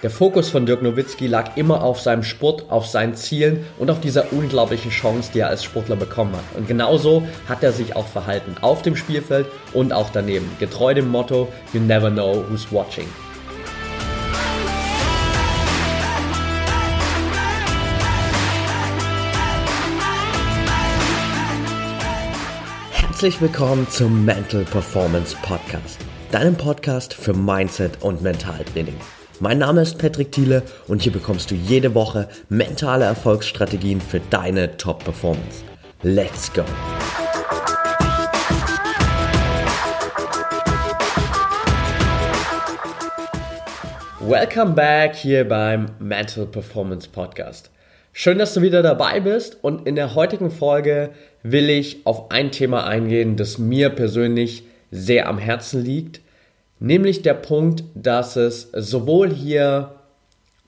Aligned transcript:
Der 0.00 0.10
Fokus 0.10 0.48
von 0.48 0.64
Dirk 0.64 0.80
Nowitzki 0.80 1.26
lag 1.26 1.56
immer 1.56 1.82
auf 1.82 2.00
seinem 2.00 2.22
Sport, 2.22 2.66
auf 2.70 2.86
seinen 2.86 3.16
Zielen 3.16 3.66
und 3.80 3.90
auf 3.90 4.00
dieser 4.00 4.32
unglaublichen 4.32 4.92
Chance, 4.92 5.32
die 5.34 5.40
er 5.40 5.48
als 5.48 5.64
Sportler 5.64 5.96
bekommen 5.96 6.34
hat. 6.34 6.44
Und 6.56 6.68
genauso 6.68 7.26
hat 7.48 7.64
er 7.64 7.72
sich 7.72 7.96
auch 7.96 8.06
verhalten, 8.06 8.54
auf 8.60 8.82
dem 8.82 8.94
Spielfeld 8.94 9.46
und 9.72 9.92
auch 9.92 10.10
daneben, 10.10 10.48
getreu 10.60 10.94
dem 10.94 11.08
Motto 11.08 11.48
You 11.72 11.80
never 11.80 12.12
know 12.12 12.44
who's 12.48 12.70
watching. 12.70 13.08
Herzlich 22.92 23.40
willkommen 23.40 23.88
zum 23.90 24.24
Mental 24.24 24.62
Performance 24.62 25.36
Podcast, 25.42 25.98
deinem 26.30 26.54
Podcast 26.54 27.14
für 27.14 27.34
Mindset 27.34 28.00
und 28.00 28.22
Mentaltraining. 28.22 28.94
Mein 29.40 29.58
Name 29.58 29.82
ist 29.82 29.98
Patrick 29.98 30.32
Thiele 30.32 30.64
und 30.88 31.02
hier 31.02 31.12
bekommst 31.12 31.52
du 31.52 31.54
jede 31.54 31.94
Woche 31.94 32.28
mentale 32.48 33.04
Erfolgsstrategien 33.04 34.00
für 34.00 34.18
deine 34.18 34.76
Top-Performance. 34.76 35.62
Let's 36.02 36.52
go! 36.52 36.64
Welcome 44.18 44.72
back 44.72 45.14
hier 45.14 45.48
beim 45.48 45.86
Mental 46.00 46.44
Performance 46.44 47.08
Podcast. 47.08 47.70
Schön, 48.12 48.38
dass 48.38 48.54
du 48.54 48.62
wieder 48.62 48.82
dabei 48.82 49.20
bist 49.20 49.58
und 49.62 49.86
in 49.86 49.94
der 49.94 50.16
heutigen 50.16 50.50
Folge 50.50 51.10
will 51.44 51.70
ich 51.70 52.04
auf 52.06 52.32
ein 52.32 52.50
Thema 52.50 52.88
eingehen, 52.88 53.36
das 53.36 53.56
mir 53.56 53.90
persönlich 53.90 54.64
sehr 54.90 55.28
am 55.28 55.38
Herzen 55.38 55.84
liegt, 55.84 56.22
nämlich 56.80 57.22
der 57.22 57.34
Punkt, 57.34 57.84
dass 57.94 58.36
es 58.36 58.70
sowohl 58.72 59.32
hier 59.32 59.94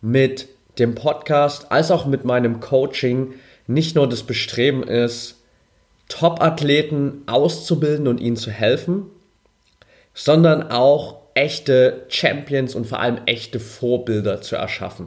mit 0.01 0.49
dem 0.79 0.95
Podcast 0.95 1.71
als 1.71 1.91
auch 1.91 2.07
mit 2.07 2.25
meinem 2.25 2.61
Coaching 2.61 3.35
nicht 3.67 3.95
nur 3.97 4.09
das 4.09 4.23
Bestreben 4.23 4.83
ist, 4.83 5.37
Top-Athleten 6.09 7.23
auszubilden 7.27 8.09
und 8.09 8.21
ihnen 8.21 8.37
zu 8.37 8.51
helfen, 8.51 9.07
sondern 10.13 10.71
auch 10.71 11.21
echte 11.35 12.05
Champions 12.09 12.75
und 12.75 12.87
vor 12.87 13.01
allem 13.01 13.21
echte 13.27 13.61
Vorbilder 13.61 14.43
zu 14.43 14.57
erschaffen. 14.57 15.07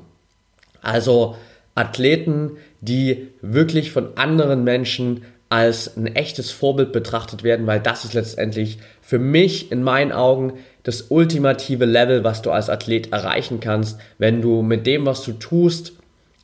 Also 0.81 1.35
Athleten, 1.75 2.57
die 2.81 3.29
wirklich 3.41 3.91
von 3.91 4.17
anderen 4.17 4.63
Menschen 4.63 5.25
als 5.53 5.95
ein 5.95 6.07
echtes 6.07 6.49
Vorbild 6.49 6.91
betrachtet 6.91 7.43
werden, 7.43 7.67
weil 7.67 7.79
das 7.79 8.05
ist 8.05 8.15
letztendlich 8.15 8.79
für 9.03 9.19
mich 9.19 9.71
in 9.71 9.83
meinen 9.83 10.11
Augen 10.11 10.53
das 10.81 11.03
ultimative 11.09 11.85
Level, 11.85 12.23
was 12.23 12.41
du 12.41 12.49
als 12.49 12.71
Athlet 12.71 13.13
erreichen 13.13 13.59
kannst, 13.59 13.99
wenn 14.17 14.41
du 14.41 14.63
mit 14.63 14.87
dem, 14.87 15.05
was 15.05 15.23
du 15.23 15.33
tust, 15.33 15.93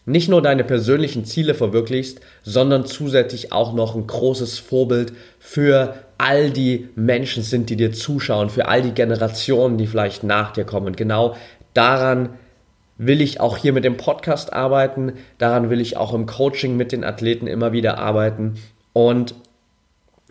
nicht 0.05 0.29
nur 0.29 0.43
deine 0.43 0.63
persönlichen 0.63 1.25
Ziele 1.25 1.55
verwirklichst, 1.55 2.21
sondern 2.43 2.85
zusätzlich 2.85 3.51
auch 3.51 3.73
noch 3.73 3.95
ein 3.95 4.05
großes 4.05 4.59
Vorbild 4.59 5.13
für 5.39 5.95
all 6.19 6.51
die 6.51 6.89
Menschen 6.93 7.41
sind, 7.41 7.71
die 7.71 7.77
dir 7.77 7.91
zuschauen, 7.91 8.51
für 8.51 8.67
all 8.67 8.83
die 8.83 8.93
Generationen, 8.93 9.79
die 9.79 9.87
vielleicht 9.87 10.23
nach 10.23 10.53
dir 10.53 10.65
kommen. 10.65 10.85
Und 10.85 10.97
genau 10.97 11.35
daran 11.73 12.29
will 12.99 13.21
ich 13.21 13.39
auch 13.39 13.57
hier 13.57 13.73
mit 13.73 13.85
dem 13.85 13.97
Podcast 13.97 14.53
arbeiten, 14.53 15.13
daran 15.39 15.71
will 15.71 15.81
ich 15.81 15.97
auch 15.97 16.13
im 16.13 16.27
Coaching 16.27 16.77
mit 16.77 16.91
den 16.91 17.03
Athleten 17.03 17.47
immer 17.47 17.71
wieder 17.71 17.97
arbeiten. 17.97 18.53
Und 18.93 19.35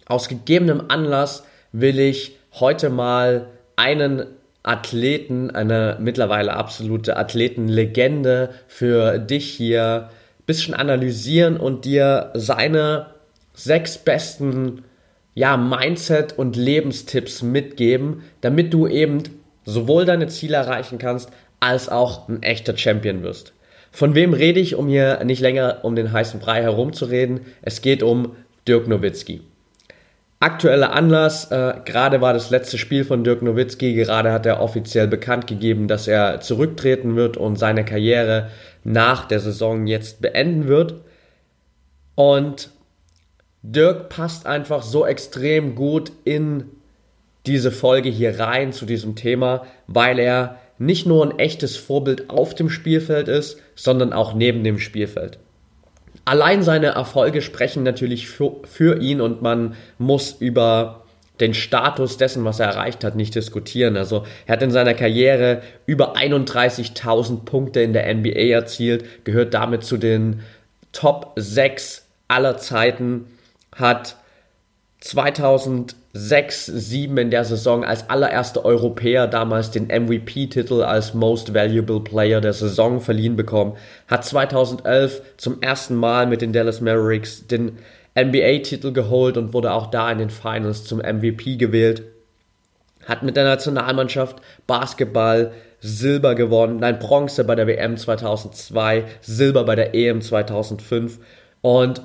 aus 0.07 0.29
gegebenem 0.29 0.85
Anlass 0.89 1.45
will 1.73 1.99
ich 1.99 2.39
heute 2.53 2.91
mal 2.91 3.47
einen 3.77 4.25
Athleten, 4.63 5.51
eine 5.51 5.97
mittlerweile 6.01 6.55
absolute 6.55 7.17
Athletenlegende 7.17 8.51
für 8.67 9.19
dich 9.19 9.49
hier 9.51 10.11
ein 10.41 10.45
bisschen 10.47 10.75
analysieren 10.75 11.57
und 11.57 11.85
dir 11.85 12.31
seine 12.35 13.07
sechs 13.55 13.99
besten 13.99 14.85
ja, 15.35 15.57
Mindset- 15.57 16.37
und 16.37 16.57
Lebenstipps 16.57 17.43
mitgeben, 17.43 18.25
damit 18.41 18.75
du 18.75 18.87
eben 18.87 19.23
sowohl 19.65 20.05
deine 20.05 20.27
Ziele 20.27 20.57
erreichen 20.57 20.99
kannst, 20.99 21.31
als 21.61 21.89
auch 21.89 22.29
ein 22.29 22.43
echter 22.43 22.77
Champion 22.77 23.23
wirst. 23.23 23.53
Von 23.91 24.15
wem 24.15 24.33
rede 24.33 24.61
ich, 24.61 24.75
um 24.75 24.89
hier 24.89 25.23
nicht 25.25 25.41
länger 25.41 25.79
um 25.83 25.95
den 25.95 26.13
heißen 26.13 26.41
Brei 26.41 26.63
herumzureden? 26.63 27.41
Es 27.63 27.81
geht 27.83 28.03
um 28.03 28.37
Dirk 28.69 28.87
Nowitzki. 28.87 29.41
Aktueller 30.41 30.93
Anlass, 30.93 31.51
äh, 31.51 31.75
gerade 31.85 32.21
war 32.21 32.33
das 32.33 32.51
letzte 32.51 32.79
Spiel 32.79 33.05
von 33.05 33.25
Dirk 33.25 33.43
Nowitzki, 33.43 33.95
gerade 33.95 34.31
hat 34.31 34.47
er 34.47 34.61
offiziell 34.61 35.09
bekannt 35.09 35.49
gegeben, 35.49 35.89
dass 35.89 36.07
er 36.07 36.41
zurücktreten 36.41 37.17
wird 37.17 37.37
und 37.37 37.59
seine 37.59 37.85
Karriere 37.85 38.51
nach 38.85 39.27
der 39.27 39.41
Saison 39.41 39.89
jetzt 39.89 40.21
beenden 40.21 40.69
wird. 40.69 40.95
Und 42.15 42.71
Dirk 43.63 44.11
passt 44.11 44.47
einfach 44.47 44.83
so 44.83 45.05
extrem 45.05 45.75
gut 45.75 46.13
in 46.25 46.65
diese 47.47 47.73
Folge 47.73 48.09
hier 48.09 48.39
rein 48.39 48.73
zu 48.73 48.87
diesem 48.87 49.17
Thema, 49.17 49.65
weil 49.89 50.19
er 50.19 50.59
nicht 50.79 51.07
nur 51.07 51.25
ein 51.25 51.39
echtes 51.39 51.77
Vorbild 51.77 52.31
auf 52.31 52.55
dem 52.55 52.71
Spielfeld 52.71 53.27
ist, 53.27 53.59
sondern 53.75 54.13
auch 54.13 54.35
neben 54.35 54.63
dem 54.63 54.79
Spielfeld. 54.79 55.39
Allein 56.29 56.63
seine 56.63 56.89
Erfolge 56.89 57.41
sprechen 57.41 57.85
natürlich 57.85 58.29
für, 58.29 58.57
für 58.65 59.01
ihn 59.01 59.23
und 59.23 59.41
man 59.41 59.77
muss 59.97 60.33
über 60.33 61.07
den 61.41 61.55
Status 61.55 62.19
dessen, 62.19 62.45
was 62.45 62.61
er 62.61 62.67
erreicht 62.67 63.03
hat, 63.03 63.17
nicht 63.17 63.35
diskutieren. 63.35 63.97
Also 63.97 64.27
er 64.45 64.53
hat 64.53 64.63
in 64.63 64.71
seiner 64.71 64.93
Karriere 64.93 65.63
über 65.87 66.17
31.000 66.17 67.47
Punkte 67.47 67.81
in 67.81 67.95
der 67.95 68.15
NBA 68.15 68.51
erzielt, 68.51 69.25
gehört 69.25 69.55
damit 69.55 69.85
zu 69.85 69.97
den 69.97 70.41
Top 70.93 71.33
6 71.37 72.05
aller 72.29 72.59
Zeiten, 72.59 73.25
hat 73.75 74.17
2006, 75.01 76.67
7 76.67 77.17
in 77.19 77.31
der 77.31 77.45
Saison 77.45 77.85
als 77.85 78.11
allererster 78.11 78.65
Europäer 78.65 79.29
damals 79.29 79.71
den 79.71 79.87
MVP-Titel 79.87 80.83
als 80.83 81.15
Most 81.15 81.55
Valuable 81.55 82.01
Player 82.01 82.41
der 82.41 82.53
Saison 82.53 83.01
verliehen 83.01 83.37
bekommen, 83.37 83.77
hat 84.09 84.25
2011 84.25 85.23
zum 85.37 85.63
ersten 85.63 85.95
Mal 85.95 86.27
mit 86.27 86.43
den 86.43 86.53
Dallas 86.53 86.81
Mavericks 86.81 87.47
den 87.47 87.79
NBA-Titel 88.19 88.93
geholt 88.93 89.37
und 89.37 89.53
wurde 89.53 89.73
auch 89.73 89.87
da 89.87 90.11
in 90.11 90.19
den 90.19 90.31
Finals 90.31 90.85
zum 90.85 90.99
MVP 90.99 91.57
gewählt, 91.57 92.03
hat 93.07 93.23
mit 93.23 93.37
der 93.37 93.45
Nationalmannschaft 93.45 94.39
Basketball 94.67 95.53
Silber 95.81 96.35
gewonnen, 96.35 96.81
nein, 96.81 96.99
Bronze 96.99 97.45
bei 97.45 97.55
der 97.55 97.69
WM 97.69 97.97
2002, 97.97 99.05
Silber 99.21 99.63
bei 99.63 99.77
der 99.77 99.95
EM 99.95 100.21
2005 100.21 101.21
und 101.61 102.03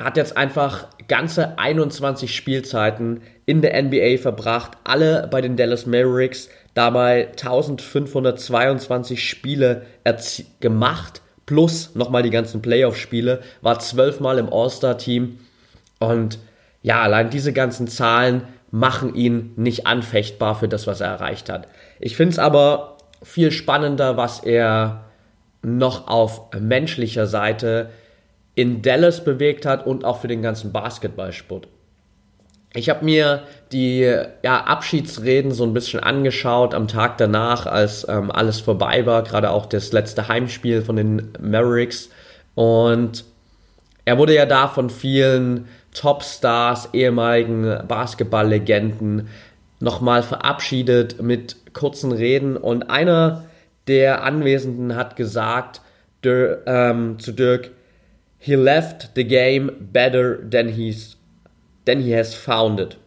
hat 0.00 0.16
jetzt 0.16 0.36
einfach 0.36 0.88
ganze 1.06 1.58
21 1.58 2.34
Spielzeiten 2.34 3.20
in 3.46 3.62
der 3.62 3.80
NBA 3.80 4.18
verbracht, 4.18 4.72
alle 4.84 5.28
bei 5.30 5.40
den 5.40 5.56
Dallas 5.56 5.86
Mavericks, 5.86 6.48
dabei 6.74 7.28
1522 7.28 9.28
Spiele 9.28 9.82
gemacht, 10.60 11.22
plus 11.46 11.94
nochmal 11.94 12.22
die 12.22 12.30
ganzen 12.30 12.62
Playoff-Spiele, 12.62 13.40
war 13.62 13.78
zwölfmal 13.78 14.38
im 14.38 14.52
All-Star-Team 14.52 15.38
und 16.00 16.38
ja, 16.82 17.00
allein 17.00 17.30
diese 17.30 17.52
ganzen 17.52 17.86
Zahlen 17.86 18.42
machen 18.70 19.14
ihn 19.14 19.52
nicht 19.56 19.86
anfechtbar 19.86 20.56
für 20.56 20.68
das, 20.68 20.86
was 20.86 21.00
er 21.00 21.08
erreicht 21.08 21.48
hat. 21.48 21.68
Ich 22.00 22.16
finde 22.16 22.32
es 22.32 22.38
aber 22.38 22.98
viel 23.22 23.52
spannender, 23.52 24.16
was 24.16 24.40
er 24.40 25.04
noch 25.62 26.08
auf 26.08 26.50
menschlicher 26.58 27.26
Seite 27.26 27.90
in 28.54 28.82
Dallas 28.82 29.24
bewegt 29.24 29.66
hat 29.66 29.86
und 29.86 30.04
auch 30.04 30.20
für 30.20 30.28
den 30.28 30.42
ganzen 30.42 30.72
Basketballsport. 30.72 31.68
Ich 32.76 32.90
habe 32.90 33.04
mir 33.04 33.44
die 33.70 34.00
ja, 34.42 34.64
Abschiedsreden 34.64 35.52
so 35.52 35.62
ein 35.64 35.74
bisschen 35.74 36.00
angeschaut 36.00 36.74
am 36.74 36.88
Tag 36.88 37.18
danach, 37.18 37.66
als 37.66 38.06
ähm, 38.08 38.32
alles 38.32 38.60
vorbei 38.60 39.06
war, 39.06 39.22
gerade 39.22 39.50
auch 39.50 39.66
das 39.66 39.92
letzte 39.92 40.26
Heimspiel 40.26 40.82
von 40.82 40.96
den 40.96 41.28
Mavericks. 41.40 42.10
Und 42.56 43.24
er 44.04 44.18
wurde 44.18 44.34
ja 44.34 44.44
da 44.44 44.66
von 44.66 44.90
vielen 44.90 45.68
Topstars, 45.94 46.90
ehemaligen 46.92 47.78
Basketballlegenden 47.86 49.28
nochmal 49.78 50.24
verabschiedet 50.24 51.22
mit 51.22 51.56
kurzen 51.74 52.10
Reden. 52.10 52.56
Und 52.56 52.90
einer 52.90 53.44
der 53.86 54.24
Anwesenden 54.24 54.96
hat 54.96 55.14
gesagt 55.14 55.80
der, 56.24 56.62
ähm, 56.66 57.20
zu 57.20 57.30
Dirk, 57.30 57.70
he 58.44 58.56
left 58.56 59.14
the 59.14 59.24
game 59.24 59.70
better 59.80 60.38
than 60.38 60.68
he's 60.68 61.16
than 61.86 62.00
he 62.00 62.14
has 62.14 62.34
found 62.34 62.78
it. 62.78 62.98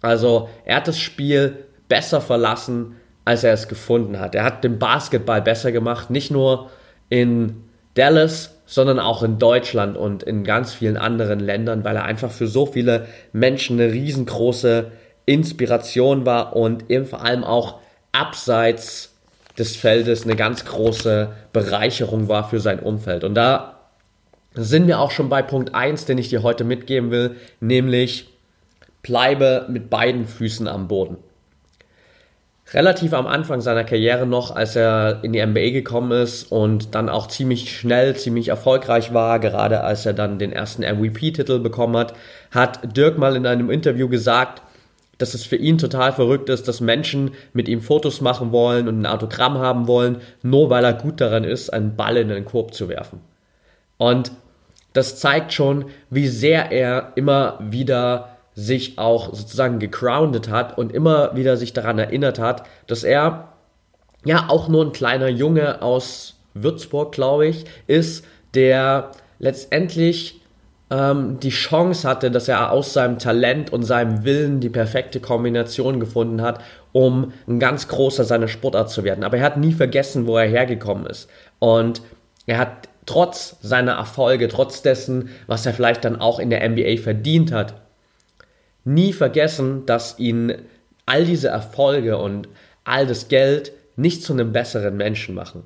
Also 0.00 0.48
er 0.64 0.76
hat 0.76 0.88
das 0.88 0.98
Spiel 0.98 1.66
besser 1.88 2.22
verlassen, 2.22 2.96
als 3.26 3.44
er 3.44 3.52
es 3.52 3.68
gefunden 3.68 4.18
hat. 4.18 4.34
Er 4.34 4.44
hat 4.44 4.64
den 4.64 4.78
Basketball 4.78 5.42
besser 5.42 5.72
gemacht, 5.72 6.08
nicht 6.08 6.30
nur 6.30 6.70
in 7.10 7.64
Dallas, 7.94 8.54
sondern 8.64 8.98
auch 8.98 9.22
in 9.22 9.38
Deutschland 9.38 9.98
und 9.98 10.22
in 10.22 10.42
ganz 10.42 10.72
vielen 10.72 10.96
anderen 10.96 11.40
Ländern, 11.40 11.84
weil 11.84 11.96
er 11.96 12.04
einfach 12.04 12.30
für 12.30 12.46
so 12.46 12.64
viele 12.64 13.06
Menschen 13.34 13.78
eine 13.78 13.92
riesengroße 13.92 14.90
Inspiration 15.26 16.24
war 16.24 16.56
und 16.56 16.90
eben 16.90 17.04
vor 17.04 17.22
allem 17.22 17.44
auch 17.44 17.80
abseits 18.12 19.14
des 19.58 19.76
Feldes 19.76 20.24
eine 20.24 20.36
ganz 20.36 20.64
große 20.64 21.30
Bereicherung 21.52 22.28
war 22.28 22.48
für 22.48 22.60
sein 22.60 22.78
Umfeld. 22.78 23.24
Und 23.24 23.34
da 23.34 23.77
sind 24.60 24.86
wir 24.86 25.00
auch 25.00 25.10
schon 25.10 25.28
bei 25.28 25.42
Punkt 25.42 25.74
1, 25.74 26.04
den 26.04 26.18
ich 26.18 26.28
dir 26.28 26.42
heute 26.42 26.64
mitgeben 26.64 27.10
will, 27.10 27.36
nämlich 27.60 28.28
bleibe 29.02 29.66
mit 29.68 29.90
beiden 29.90 30.26
Füßen 30.26 30.68
am 30.68 30.88
Boden 30.88 31.16
relativ 32.74 33.14
am 33.14 33.26
Anfang 33.26 33.60
seiner 33.60 33.84
Karriere 33.84 34.26
noch, 34.26 34.54
als 34.54 34.76
er 34.76 35.20
in 35.22 35.32
die 35.32 35.44
NBA 35.44 35.70
gekommen 35.70 36.12
ist 36.12 36.50
und 36.52 36.94
dann 36.94 37.08
auch 37.08 37.28
ziemlich 37.28 37.76
schnell, 37.76 38.16
ziemlich 38.16 38.48
erfolgreich 38.48 39.14
war, 39.14 39.38
gerade 39.38 39.82
als 39.82 40.04
er 40.04 40.12
dann 40.12 40.38
den 40.38 40.52
ersten 40.52 40.82
MVP-Titel 40.82 41.60
bekommen 41.60 41.96
hat, 41.96 42.14
hat 42.50 42.96
Dirk 42.96 43.18
mal 43.18 43.36
in 43.36 43.46
einem 43.46 43.70
Interview 43.70 44.08
gesagt, 44.08 44.62
dass 45.16 45.34
es 45.34 45.44
für 45.44 45.56
ihn 45.56 45.78
total 45.78 46.12
verrückt 46.12 46.48
ist, 46.48 46.68
dass 46.68 46.80
Menschen 46.80 47.32
mit 47.52 47.68
ihm 47.68 47.80
Fotos 47.80 48.20
machen 48.20 48.52
wollen 48.52 48.86
und 48.86 49.00
ein 49.00 49.06
Autogramm 49.06 49.58
haben 49.58 49.88
wollen, 49.88 50.18
nur 50.42 50.70
weil 50.70 50.84
er 50.84 50.92
gut 50.92 51.20
daran 51.20 51.44
ist, 51.44 51.72
einen 51.72 51.96
Ball 51.96 52.16
in 52.18 52.28
den 52.28 52.44
Korb 52.44 52.74
zu 52.74 52.88
werfen. 52.88 53.20
Und 53.96 54.30
das 54.98 55.18
zeigt 55.18 55.52
schon, 55.52 55.86
wie 56.10 56.28
sehr 56.28 56.72
er 56.72 57.12
immer 57.14 57.58
wieder 57.60 58.36
sich 58.54 58.98
auch 58.98 59.32
sozusagen 59.32 59.78
gegroundet 59.78 60.50
hat 60.50 60.76
und 60.76 60.92
immer 60.92 61.36
wieder 61.36 61.56
sich 61.56 61.72
daran 61.72 61.98
erinnert 61.98 62.40
hat, 62.40 62.64
dass 62.88 63.04
er 63.04 63.52
ja 64.24 64.46
auch 64.48 64.68
nur 64.68 64.84
ein 64.84 64.92
kleiner 64.92 65.28
Junge 65.28 65.80
aus 65.80 66.40
Würzburg, 66.54 67.12
glaube 67.12 67.46
ich, 67.46 67.64
ist, 67.86 68.24
der 68.54 69.12
letztendlich 69.38 70.40
ähm, 70.90 71.38
die 71.40 71.50
Chance 71.50 72.08
hatte, 72.08 72.32
dass 72.32 72.48
er 72.48 72.72
aus 72.72 72.92
seinem 72.92 73.20
Talent 73.20 73.72
und 73.72 73.84
seinem 73.84 74.24
Willen 74.24 74.58
die 74.58 74.70
perfekte 74.70 75.20
Kombination 75.20 76.00
gefunden 76.00 76.42
hat, 76.42 76.60
um 76.90 77.32
ein 77.46 77.60
ganz 77.60 77.86
großer 77.86 78.24
seiner 78.24 78.48
Sportart 78.48 78.90
zu 78.90 79.04
werden. 79.04 79.22
Aber 79.22 79.36
er 79.36 79.44
hat 79.44 79.56
nie 79.56 79.72
vergessen, 79.72 80.26
wo 80.26 80.36
er 80.36 80.48
hergekommen 80.48 81.06
ist. 81.06 81.30
Und 81.60 82.02
er 82.46 82.58
hat 82.58 82.88
trotz 83.08 83.56
seiner 83.62 83.92
Erfolge, 83.92 84.48
trotz 84.48 84.82
dessen, 84.82 85.30
was 85.46 85.64
er 85.64 85.72
vielleicht 85.72 86.04
dann 86.04 86.20
auch 86.20 86.38
in 86.38 86.50
der 86.50 86.68
NBA 86.68 86.98
verdient 87.02 87.52
hat, 87.52 87.74
nie 88.84 89.12
vergessen, 89.12 89.86
dass 89.86 90.18
ihn 90.18 90.54
all 91.06 91.24
diese 91.24 91.48
Erfolge 91.48 92.18
und 92.18 92.48
all 92.84 93.06
das 93.06 93.28
Geld 93.28 93.72
nicht 93.96 94.22
zu 94.22 94.34
einem 94.34 94.52
besseren 94.52 94.96
Menschen 94.96 95.34
machen. 95.34 95.64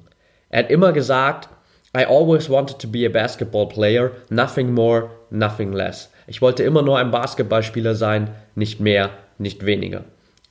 Er 0.51 0.61
hat 0.61 0.71
immer 0.71 0.93
gesagt, 0.93 1.49
I 1.97 2.05
always 2.05 2.49
wanted 2.49 2.79
to 2.79 2.89
be 2.89 3.05
a 3.05 3.09
basketball 3.09 3.69
player, 3.69 4.13
nothing 4.31 4.73
more, 4.73 5.11
nothing 5.31 5.73
less. 5.73 6.11
Ich 6.29 6.41
wollte 6.41 6.63
immer 6.63 6.83
nur 6.83 6.99
ein 6.99 7.11
Basketballspieler 7.11 7.97
sein, 7.97 8.31
nicht 8.55 8.79
mehr, 8.79 9.11
nicht 9.39 9.67
weniger. 9.67 10.05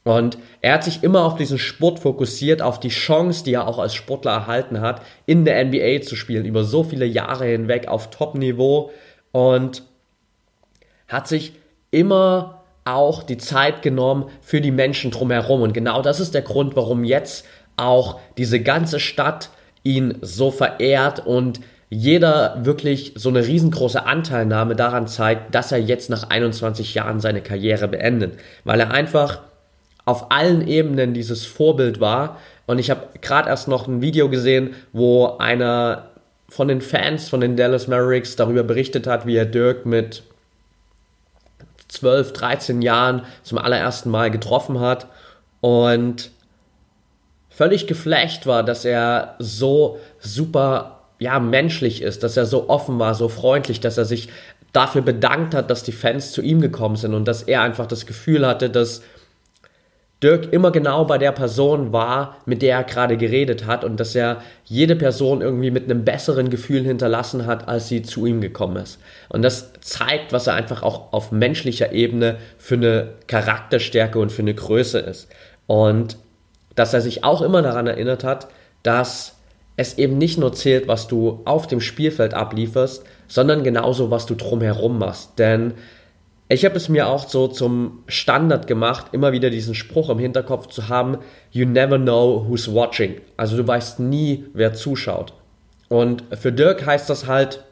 Und 0.03 0.37
er 0.61 0.73
hat 0.73 0.83
sich 0.83 1.03
immer 1.03 1.25
auf 1.25 1.35
diesen 1.35 1.59
Sport 1.59 1.99
fokussiert, 1.99 2.61
auf 2.61 2.79
die 2.79 2.89
Chance, 2.89 3.43
die 3.43 3.53
er 3.53 3.67
auch 3.67 3.77
als 3.77 3.93
Sportler 3.93 4.31
erhalten 4.31 4.81
hat, 4.81 5.01
in 5.27 5.45
der 5.45 5.63
NBA 5.63 6.01
zu 6.01 6.15
spielen, 6.15 6.45
über 6.45 6.63
so 6.63 6.83
viele 6.83 7.05
Jahre 7.05 7.45
hinweg 7.45 7.87
auf 7.87 8.09
Top-Niveau 8.09 8.91
und 9.31 9.83
hat 11.07 11.27
sich 11.27 11.53
immer 11.91 12.63
auch 12.83 13.21
die 13.21 13.37
Zeit 13.37 13.83
genommen 13.83 14.25
für 14.41 14.59
die 14.59 14.71
Menschen 14.71 15.11
drumherum. 15.11 15.61
Und 15.61 15.73
genau 15.73 16.01
das 16.01 16.19
ist 16.19 16.33
der 16.33 16.41
Grund, 16.41 16.75
warum 16.75 17.03
jetzt 17.03 17.45
auch 17.77 18.19
diese 18.37 18.59
ganze 18.59 18.99
Stadt 18.99 19.49
ihn 19.83 20.17
so 20.21 20.49
verehrt 20.49 21.25
und 21.25 21.59
jeder 21.89 22.57
wirklich 22.65 23.13
so 23.17 23.29
eine 23.29 23.45
riesengroße 23.45 24.05
Anteilnahme 24.05 24.75
daran 24.75 25.07
zeigt, 25.07 25.53
dass 25.53 25.71
er 25.71 25.79
jetzt 25.79 26.09
nach 26.09 26.29
21 26.29 26.93
Jahren 26.95 27.19
seine 27.19 27.41
Karriere 27.41 27.87
beendet, 27.87 28.39
weil 28.63 28.79
er 28.79 28.91
einfach 28.91 29.41
auf 30.05 30.31
allen 30.31 30.67
Ebenen 30.67 31.13
dieses 31.13 31.45
Vorbild 31.45 31.99
war. 31.99 32.37
Und 32.65 32.79
ich 32.79 32.89
habe 32.89 33.07
gerade 33.21 33.49
erst 33.49 33.67
noch 33.67 33.87
ein 33.87 34.01
Video 34.01 34.29
gesehen, 34.29 34.75
wo 34.93 35.37
einer 35.37 36.09
von 36.49 36.67
den 36.67 36.81
Fans 36.81 37.29
von 37.29 37.41
den 37.41 37.55
Dallas 37.55 37.87
Mavericks 37.87 38.35
darüber 38.35 38.63
berichtet 38.63 39.07
hat, 39.07 39.25
wie 39.25 39.35
er 39.35 39.45
Dirk 39.45 39.85
mit 39.85 40.23
12, 41.87 42.33
13 42.33 42.81
Jahren 42.81 43.23
zum 43.43 43.57
allerersten 43.57 44.09
Mal 44.09 44.31
getroffen 44.31 44.79
hat 44.79 45.07
und 45.61 46.31
völlig 47.49 47.87
geflecht 47.87 48.47
war, 48.47 48.63
dass 48.63 48.85
er 48.85 49.35
so 49.39 49.99
super 50.19 50.99
ja, 51.19 51.39
menschlich 51.39 52.01
ist, 52.01 52.23
dass 52.23 52.35
er 52.35 52.45
so 52.45 52.69
offen 52.69 52.97
war, 52.97 53.13
so 53.13 53.29
freundlich, 53.29 53.79
dass 53.79 53.97
er 53.97 54.05
sich 54.05 54.29
dafür 54.73 55.01
bedankt 55.01 55.53
hat, 55.53 55.69
dass 55.69 55.83
die 55.83 55.91
Fans 55.91 56.31
zu 56.31 56.41
ihm 56.41 56.61
gekommen 56.61 56.95
sind 56.95 57.13
und 57.13 57.27
dass 57.27 57.43
er 57.43 57.61
einfach 57.61 57.85
das 57.85 58.05
Gefühl 58.05 58.47
hatte, 58.47 58.69
dass 58.69 59.03
Dirk 60.23 60.53
immer 60.53 60.71
genau 60.71 61.05
bei 61.05 61.17
der 61.17 61.31
Person 61.31 61.93
war, 61.93 62.37
mit 62.45 62.61
der 62.61 62.77
er 62.77 62.83
gerade 62.83 63.17
geredet 63.17 63.65
hat 63.65 63.83
und 63.83 63.99
dass 63.99 64.13
er 64.13 64.41
jede 64.65 64.95
Person 64.95 65.41
irgendwie 65.41 65.71
mit 65.71 65.85
einem 65.85 66.05
besseren 66.05 66.51
Gefühl 66.51 66.83
hinterlassen 66.83 67.47
hat, 67.47 67.67
als 67.67 67.87
sie 67.87 68.03
zu 68.03 68.27
ihm 68.27 68.39
gekommen 68.39 68.77
ist. 68.77 68.99
Und 69.29 69.41
das 69.41 69.73
zeigt, 69.81 70.31
was 70.31 70.45
er 70.45 70.53
einfach 70.53 70.83
auch 70.83 71.11
auf 71.11 71.31
menschlicher 71.31 71.91
Ebene 71.91 72.37
für 72.59 72.75
eine 72.75 73.13
Charakterstärke 73.25 74.19
und 74.19 74.31
für 74.31 74.43
eine 74.43 74.53
Größe 74.53 74.99
ist. 74.99 75.27
Und 75.65 76.17
dass 76.75 76.93
er 76.93 77.01
sich 77.01 77.23
auch 77.23 77.41
immer 77.41 77.63
daran 77.63 77.87
erinnert 77.87 78.23
hat, 78.23 78.47
dass 78.83 79.37
es 79.75 79.97
eben 79.97 80.17
nicht 80.19 80.37
nur 80.37 80.53
zählt, 80.53 80.87
was 80.87 81.07
du 81.07 81.41
auf 81.45 81.65
dem 81.65 81.81
Spielfeld 81.81 82.35
ablieferst, 82.35 83.03
sondern 83.27 83.63
genauso, 83.63 84.11
was 84.11 84.27
du 84.27 84.35
drumherum 84.35 84.99
machst. 84.99 85.39
Denn 85.39 85.73
ich 86.51 86.65
habe 86.65 86.75
es 86.75 86.89
mir 86.89 87.07
auch 87.07 87.29
so 87.29 87.47
zum 87.47 88.03
Standard 88.07 88.67
gemacht, 88.67 89.07
immer 89.13 89.31
wieder 89.31 89.49
diesen 89.49 89.73
Spruch 89.73 90.09
im 90.09 90.19
Hinterkopf 90.19 90.67
zu 90.67 90.89
haben, 90.89 91.17
you 91.51 91.65
never 91.65 91.97
know 91.97 92.45
who's 92.45 92.73
watching. 92.73 93.21
Also 93.37 93.55
du 93.55 93.65
weißt 93.65 94.01
nie, 94.01 94.43
wer 94.53 94.73
zuschaut. 94.73 95.33
Und 95.87 96.25
für 96.37 96.51
Dirk 96.51 96.85
heißt 96.85 97.09
das 97.09 97.27
halt, 97.27 97.63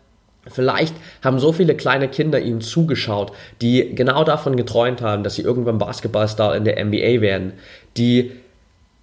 Vielleicht 0.48 0.96
haben 1.22 1.38
so 1.38 1.52
viele 1.52 1.76
kleine 1.76 2.08
Kinder 2.08 2.40
ihm 2.40 2.62
zugeschaut, 2.62 3.34
die 3.62 3.94
genau 3.94 4.24
davon 4.24 4.56
geträumt 4.56 5.02
haben, 5.02 5.24
dass 5.24 5.36
sie 5.36 5.42
irgendwann 5.42 5.78
Basketballstar 5.78 6.56
in 6.56 6.64
der 6.64 6.84
NBA 6.84 7.20
werden, 7.20 7.54
die 7.98 8.32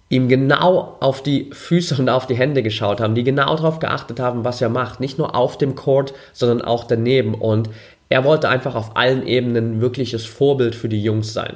ihm 0.09 0.27
genau 0.27 0.97
auf 0.99 1.21
die 1.21 1.49
Füße 1.53 1.95
und 1.99 2.09
auf 2.09 2.25
die 2.25 2.35
Hände 2.35 2.63
geschaut 2.63 2.99
haben, 2.99 3.13
die 3.13 3.23
genau 3.23 3.55
darauf 3.55 3.79
geachtet 3.79 4.19
haben, 4.19 4.45
was 4.45 4.61
er 4.61 4.69
macht, 4.69 4.99
nicht 4.99 5.19
nur 5.19 5.35
auf 5.35 5.57
dem 5.57 5.75
Court, 5.75 6.13
sondern 6.33 6.61
auch 6.61 6.85
daneben. 6.85 7.35
Und 7.35 7.69
er 8.09 8.23
wollte 8.23 8.49
einfach 8.49 8.75
auf 8.75 8.95
allen 8.95 9.25
Ebenen 9.25 9.73
ein 9.73 9.81
wirkliches 9.81 10.25
Vorbild 10.25 10.75
für 10.75 10.89
die 10.89 11.03
Jungs 11.03 11.33
sein. 11.33 11.55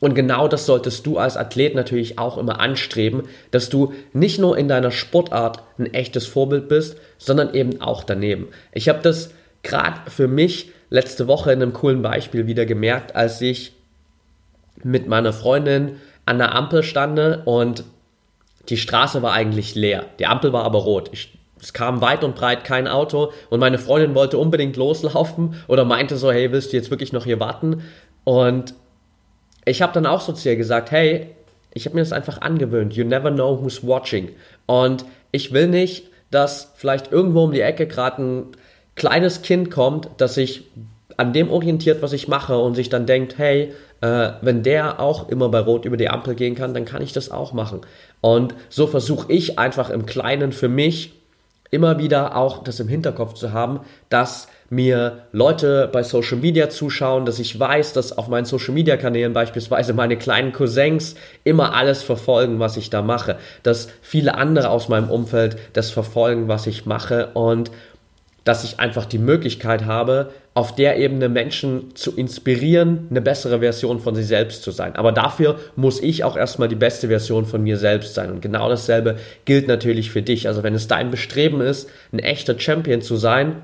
Und 0.00 0.14
genau 0.14 0.48
das 0.48 0.66
solltest 0.66 1.06
du 1.06 1.18
als 1.18 1.36
Athlet 1.36 1.76
natürlich 1.76 2.18
auch 2.18 2.36
immer 2.36 2.58
anstreben, 2.58 3.22
dass 3.52 3.68
du 3.68 3.92
nicht 4.12 4.40
nur 4.40 4.58
in 4.58 4.66
deiner 4.66 4.90
Sportart 4.90 5.62
ein 5.78 5.94
echtes 5.94 6.26
Vorbild 6.26 6.68
bist, 6.68 6.96
sondern 7.18 7.54
eben 7.54 7.80
auch 7.80 8.02
daneben. 8.02 8.48
Ich 8.72 8.88
habe 8.88 8.98
das 9.00 9.30
gerade 9.62 10.10
für 10.10 10.26
mich 10.26 10.72
letzte 10.90 11.28
Woche 11.28 11.52
in 11.52 11.62
einem 11.62 11.72
coolen 11.72 12.02
Beispiel 12.02 12.48
wieder 12.48 12.66
gemerkt, 12.66 13.14
als 13.14 13.40
ich 13.40 13.74
mit 14.82 15.06
meiner 15.06 15.32
Freundin 15.32 16.00
an 16.26 16.38
der 16.38 16.54
Ampel 16.54 16.82
stande 16.82 17.42
und 17.44 17.84
die 18.68 18.76
Straße 18.76 19.22
war 19.22 19.32
eigentlich 19.32 19.74
leer. 19.74 20.06
Die 20.18 20.26
Ampel 20.26 20.52
war 20.52 20.64
aber 20.64 20.80
rot. 20.80 21.10
Ich 21.12 21.32
es 21.62 21.72
kam 21.72 22.00
weit 22.00 22.24
und 22.24 22.34
breit 22.34 22.64
kein 22.64 22.88
Auto 22.88 23.32
und 23.48 23.60
meine 23.60 23.78
Freundin 23.78 24.16
wollte 24.16 24.36
unbedingt 24.36 24.76
loslaufen 24.76 25.54
oder 25.68 25.84
meinte 25.84 26.16
so, 26.16 26.32
hey, 26.32 26.50
willst 26.50 26.72
du 26.72 26.76
jetzt 26.76 26.90
wirklich 26.90 27.12
noch 27.12 27.24
hier 27.24 27.38
warten? 27.38 27.82
Und 28.24 28.74
ich 29.64 29.80
habe 29.80 29.92
dann 29.92 30.04
auch 30.04 30.20
so 30.20 30.32
zu 30.32 30.48
ihr 30.48 30.56
gesagt, 30.56 30.90
hey, 30.90 31.28
ich 31.72 31.86
habe 31.86 31.94
mir 31.94 32.02
das 32.02 32.12
einfach 32.12 32.40
angewöhnt. 32.40 32.94
You 32.94 33.04
never 33.04 33.30
know 33.30 33.62
who's 33.62 33.86
watching. 33.86 34.30
Und 34.66 35.04
ich 35.30 35.52
will 35.52 35.68
nicht, 35.68 36.08
dass 36.32 36.72
vielleicht 36.74 37.12
irgendwo 37.12 37.44
um 37.44 37.52
die 37.52 37.60
Ecke 37.60 37.86
gerade 37.86 38.22
ein 38.22 38.46
kleines 38.96 39.42
Kind 39.42 39.70
kommt, 39.70 40.08
das 40.16 40.34
sich 40.34 40.64
an 41.16 41.32
dem 41.32 41.50
orientiert, 41.50 42.02
was 42.02 42.12
ich 42.12 42.26
mache 42.26 42.58
und 42.58 42.74
sich 42.74 42.88
dann 42.88 43.06
denkt, 43.06 43.38
hey, 43.38 43.72
äh, 44.00 44.32
wenn 44.40 44.64
der 44.64 44.98
auch 44.98 45.28
immer 45.28 45.48
bei 45.48 45.60
Rot 45.60 45.84
über 45.84 45.96
die 45.96 46.08
Ampel 46.08 46.34
gehen 46.34 46.56
kann, 46.56 46.74
dann 46.74 46.84
kann 46.84 47.02
ich 47.02 47.12
das 47.12 47.30
auch 47.30 47.52
machen. 47.52 47.82
Und 48.20 48.54
so 48.68 48.88
versuche 48.88 49.32
ich 49.32 49.58
einfach 49.58 49.90
im 49.90 50.06
Kleinen 50.06 50.52
für 50.52 50.68
mich 50.68 51.12
immer 51.72 51.98
wieder 51.98 52.36
auch 52.36 52.62
das 52.62 52.78
im 52.80 52.86
Hinterkopf 52.86 53.32
zu 53.32 53.52
haben, 53.52 53.80
dass 54.10 54.46
mir 54.68 55.24
Leute 55.32 55.88
bei 55.90 56.02
Social 56.02 56.36
Media 56.36 56.68
zuschauen, 56.68 57.24
dass 57.24 57.38
ich 57.38 57.58
weiß, 57.58 57.94
dass 57.94 58.16
auf 58.16 58.28
meinen 58.28 58.44
Social 58.44 58.74
Media 58.74 58.98
Kanälen 58.98 59.32
beispielsweise 59.32 59.94
meine 59.94 60.18
kleinen 60.18 60.52
Cousins 60.52 61.14
immer 61.44 61.74
alles 61.74 62.02
verfolgen, 62.02 62.58
was 62.58 62.76
ich 62.76 62.90
da 62.90 63.00
mache, 63.00 63.38
dass 63.62 63.88
viele 64.02 64.34
andere 64.34 64.68
aus 64.68 64.88
meinem 64.88 65.10
Umfeld 65.10 65.56
das 65.72 65.90
verfolgen, 65.90 66.46
was 66.46 66.66
ich 66.66 66.84
mache 66.84 67.30
und 67.32 67.70
dass 68.44 68.64
ich 68.64 68.80
einfach 68.80 69.04
die 69.04 69.18
Möglichkeit 69.18 69.84
habe, 69.84 70.30
auf 70.54 70.74
der 70.74 70.98
Ebene 70.98 71.28
Menschen 71.28 71.94
zu 71.94 72.16
inspirieren, 72.16 73.06
eine 73.10 73.22
bessere 73.22 73.60
Version 73.60 74.00
von 74.00 74.14
sich 74.14 74.26
selbst 74.26 74.62
zu 74.62 74.70
sein. 74.70 74.96
Aber 74.96 75.12
dafür 75.12 75.58
muss 75.76 76.02
ich 76.02 76.24
auch 76.24 76.36
erstmal 76.36 76.68
die 76.68 76.74
beste 76.74 77.08
Version 77.08 77.46
von 77.46 77.62
mir 77.62 77.76
selbst 77.78 78.14
sein. 78.14 78.30
Und 78.30 78.42
genau 78.42 78.68
dasselbe 78.68 79.16
gilt 79.44 79.68
natürlich 79.68 80.10
für 80.10 80.22
dich. 80.22 80.48
Also 80.48 80.62
wenn 80.62 80.74
es 80.74 80.88
dein 80.88 81.10
Bestreben 81.10 81.60
ist, 81.60 81.88
ein 82.12 82.18
echter 82.18 82.58
Champion 82.58 83.00
zu 83.00 83.16
sein, 83.16 83.62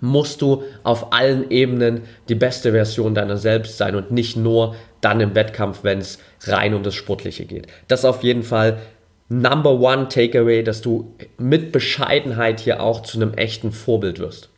musst 0.00 0.42
du 0.42 0.62
auf 0.82 1.12
allen 1.12 1.50
Ebenen 1.50 2.02
die 2.28 2.34
beste 2.34 2.72
Version 2.72 3.14
deiner 3.14 3.38
selbst 3.38 3.78
sein 3.78 3.94
und 3.94 4.10
nicht 4.10 4.36
nur 4.36 4.76
dann 5.00 5.20
im 5.20 5.34
Wettkampf, 5.34 5.80
wenn 5.82 5.98
es 5.98 6.18
rein 6.44 6.74
um 6.74 6.82
das 6.82 6.94
Sportliche 6.94 7.46
geht. 7.46 7.66
Das 7.88 8.04
auf 8.04 8.22
jeden 8.22 8.42
Fall 8.42 8.78
Number 9.28 9.72
One 9.72 10.08
Takeaway, 10.08 10.62
dass 10.62 10.82
du 10.82 11.14
mit 11.36 11.72
Bescheidenheit 11.72 12.60
hier 12.60 12.80
auch 12.80 13.02
zu 13.02 13.18
einem 13.18 13.34
echten 13.34 13.72
Vorbild 13.72 14.18
wirst. 14.18 14.50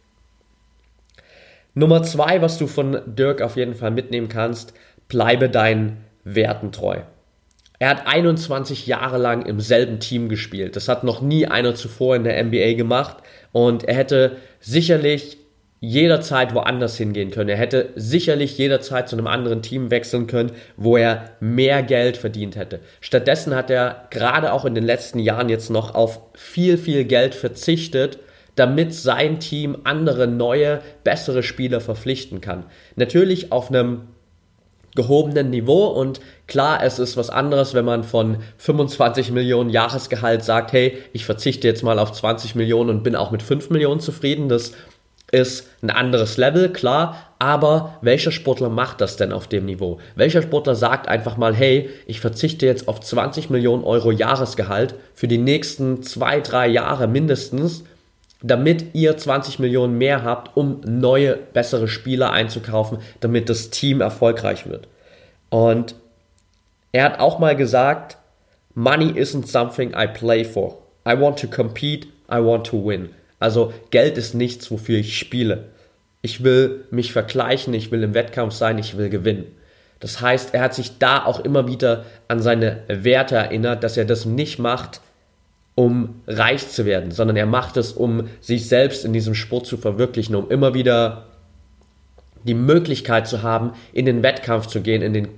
Nummer 1.74 2.02
zwei, 2.02 2.42
was 2.42 2.58
du 2.58 2.66
von 2.66 3.00
Dirk 3.06 3.40
auf 3.40 3.56
jeden 3.56 3.74
Fall 3.74 3.90
mitnehmen 3.90 4.28
kannst, 4.28 4.74
bleibe 5.08 5.48
deinen 5.48 6.04
Werten 6.24 6.72
treu. 6.72 6.98
Er 7.78 7.90
hat 7.90 8.06
21 8.06 8.86
Jahre 8.86 9.18
lang 9.18 9.46
im 9.46 9.60
selben 9.60 10.00
Team 10.00 10.28
gespielt. 10.28 10.74
Das 10.74 10.88
hat 10.88 11.04
noch 11.04 11.20
nie 11.20 11.46
einer 11.46 11.74
zuvor 11.76 12.16
in 12.16 12.24
der 12.24 12.42
NBA 12.42 12.74
gemacht. 12.74 13.18
Und 13.52 13.84
er 13.84 13.94
hätte 13.94 14.36
sicherlich 14.60 15.37
jederzeit 15.80 16.54
woanders 16.54 16.96
hingehen 16.96 17.30
können. 17.30 17.50
Er 17.50 17.56
hätte 17.56 17.90
sicherlich 17.94 18.58
jederzeit 18.58 19.08
zu 19.08 19.16
einem 19.16 19.28
anderen 19.28 19.62
Team 19.62 19.90
wechseln 19.90 20.26
können, 20.26 20.52
wo 20.76 20.96
er 20.96 21.30
mehr 21.40 21.82
Geld 21.82 22.16
verdient 22.16 22.56
hätte. 22.56 22.80
Stattdessen 23.00 23.54
hat 23.54 23.70
er 23.70 24.08
gerade 24.10 24.52
auch 24.52 24.64
in 24.64 24.74
den 24.74 24.84
letzten 24.84 25.20
Jahren 25.20 25.48
jetzt 25.48 25.70
noch 25.70 25.94
auf 25.94 26.20
viel, 26.34 26.78
viel 26.78 27.04
Geld 27.04 27.34
verzichtet, 27.34 28.18
damit 28.56 28.92
sein 28.92 29.38
Team 29.38 29.78
andere, 29.84 30.26
neue, 30.26 30.80
bessere 31.04 31.44
Spieler 31.44 31.80
verpflichten 31.80 32.40
kann. 32.40 32.64
Natürlich 32.96 33.52
auf 33.52 33.68
einem 33.68 34.08
gehobenen 34.96 35.50
Niveau 35.50 35.86
und 35.86 36.20
klar, 36.48 36.82
es 36.82 36.98
ist 36.98 37.16
was 37.16 37.30
anderes, 37.30 37.72
wenn 37.72 37.84
man 37.84 38.02
von 38.02 38.38
25 38.56 39.30
Millionen 39.30 39.70
Jahresgehalt 39.70 40.42
sagt, 40.42 40.72
hey, 40.72 40.98
ich 41.12 41.24
verzichte 41.24 41.68
jetzt 41.68 41.84
mal 41.84 42.00
auf 42.00 42.10
20 42.10 42.56
Millionen 42.56 42.90
und 42.90 43.04
bin 43.04 43.14
auch 43.14 43.30
mit 43.30 43.44
5 43.44 43.70
Millionen 43.70 44.00
zufrieden. 44.00 44.48
Das 44.48 44.72
ist 45.30 45.68
ein 45.82 45.90
anderes 45.90 46.36
Level, 46.36 46.70
klar, 46.72 47.32
aber 47.38 47.98
welcher 48.00 48.32
Sportler 48.32 48.68
macht 48.68 49.00
das 49.00 49.16
denn 49.16 49.32
auf 49.32 49.46
dem 49.46 49.66
Niveau? 49.66 49.98
Welcher 50.14 50.42
Sportler 50.42 50.74
sagt 50.74 51.08
einfach 51.08 51.36
mal, 51.36 51.54
hey, 51.54 51.90
ich 52.06 52.20
verzichte 52.20 52.66
jetzt 52.66 52.88
auf 52.88 53.00
20 53.00 53.50
Millionen 53.50 53.84
Euro 53.84 54.10
Jahresgehalt 54.10 54.94
für 55.14 55.28
die 55.28 55.38
nächsten 55.38 56.02
zwei, 56.02 56.40
drei 56.40 56.66
Jahre 56.66 57.06
mindestens 57.06 57.84
damit 58.42 58.94
ihr 58.94 59.16
20 59.16 59.58
Millionen 59.58 59.98
mehr 59.98 60.22
habt, 60.22 60.56
um 60.56 60.80
neue, 60.84 61.36
bessere 61.36 61.88
Spieler 61.88 62.30
einzukaufen, 62.32 62.98
damit 63.20 63.48
das 63.48 63.70
Team 63.70 64.00
erfolgreich 64.00 64.68
wird. 64.68 64.86
Und 65.50 65.94
er 66.92 67.04
hat 67.04 67.20
auch 67.20 67.38
mal 67.38 67.56
gesagt, 67.56 68.16
Money 68.74 69.10
isn't 69.10 69.46
something 69.46 69.92
I 69.92 70.06
play 70.06 70.44
for. 70.44 70.78
I 71.06 71.18
want 71.18 71.38
to 71.40 71.48
compete, 71.48 72.06
I 72.30 72.36
want 72.36 72.66
to 72.68 72.76
win. 72.84 73.10
Also 73.38 73.72
Geld 73.90 74.18
ist 74.18 74.34
nichts, 74.34 74.70
wofür 74.70 74.98
ich 74.98 75.18
spiele. 75.18 75.68
Ich 76.22 76.42
will 76.42 76.84
mich 76.90 77.12
vergleichen, 77.12 77.74
ich 77.74 77.90
will 77.90 78.02
im 78.02 78.14
Wettkampf 78.14 78.54
sein, 78.54 78.78
ich 78.78 78.96
will 78.96 79.08
gewinnen. 79.08 79.46
Das 80.00 80.20
heißt, 80.20 80.54
er 80.54 80.62
hat 80.62 80.74
sich 80.74 80.98
da 80.98 81.24
auch 81.24 81.40
immer 81.40 81.66
wieder 81.66 82.04
an 82.28 82.40
seine 82.40 82.82
Werte 82.88 83.36
erinnert, 83.36 83.82
dass 83.82 83.96
er 83.96 84.04
das 84.04 84.24
nicht 84.24 84.58
macht, 84.58 85.00
um 85.74 86.22
reich 86.26 86.68
zu 86.68 86.84
werden, 86.84 87.12
sondern 87.12 87.36
er 87.36 87.46
macht 87.46 87.76
es, 87.76 87.92
um 87.92 88.28
sich 88.40 88.68
selbst 88.68 89.04
in 89.04 89.12
diesem 89.12 89.34
Sport 89.34 89.66
zu 89.66 89.76
verwirklichen, 89.76 90.34
um 90.34 90.50
immer 90.50 90.74
wieder 90.74 91.26
die 92.44 92.54
Möglichkeit 92.54 93.28
zu 93.28 93.42
haben, 93.42 93.72
in 93.92 94.06
den 94.06 94.22
Wettkampf 94.22 94.66
zu 94.66 94.80
gehen, 94.80 95.02
in 95.02 95.12
den 95.12 95.28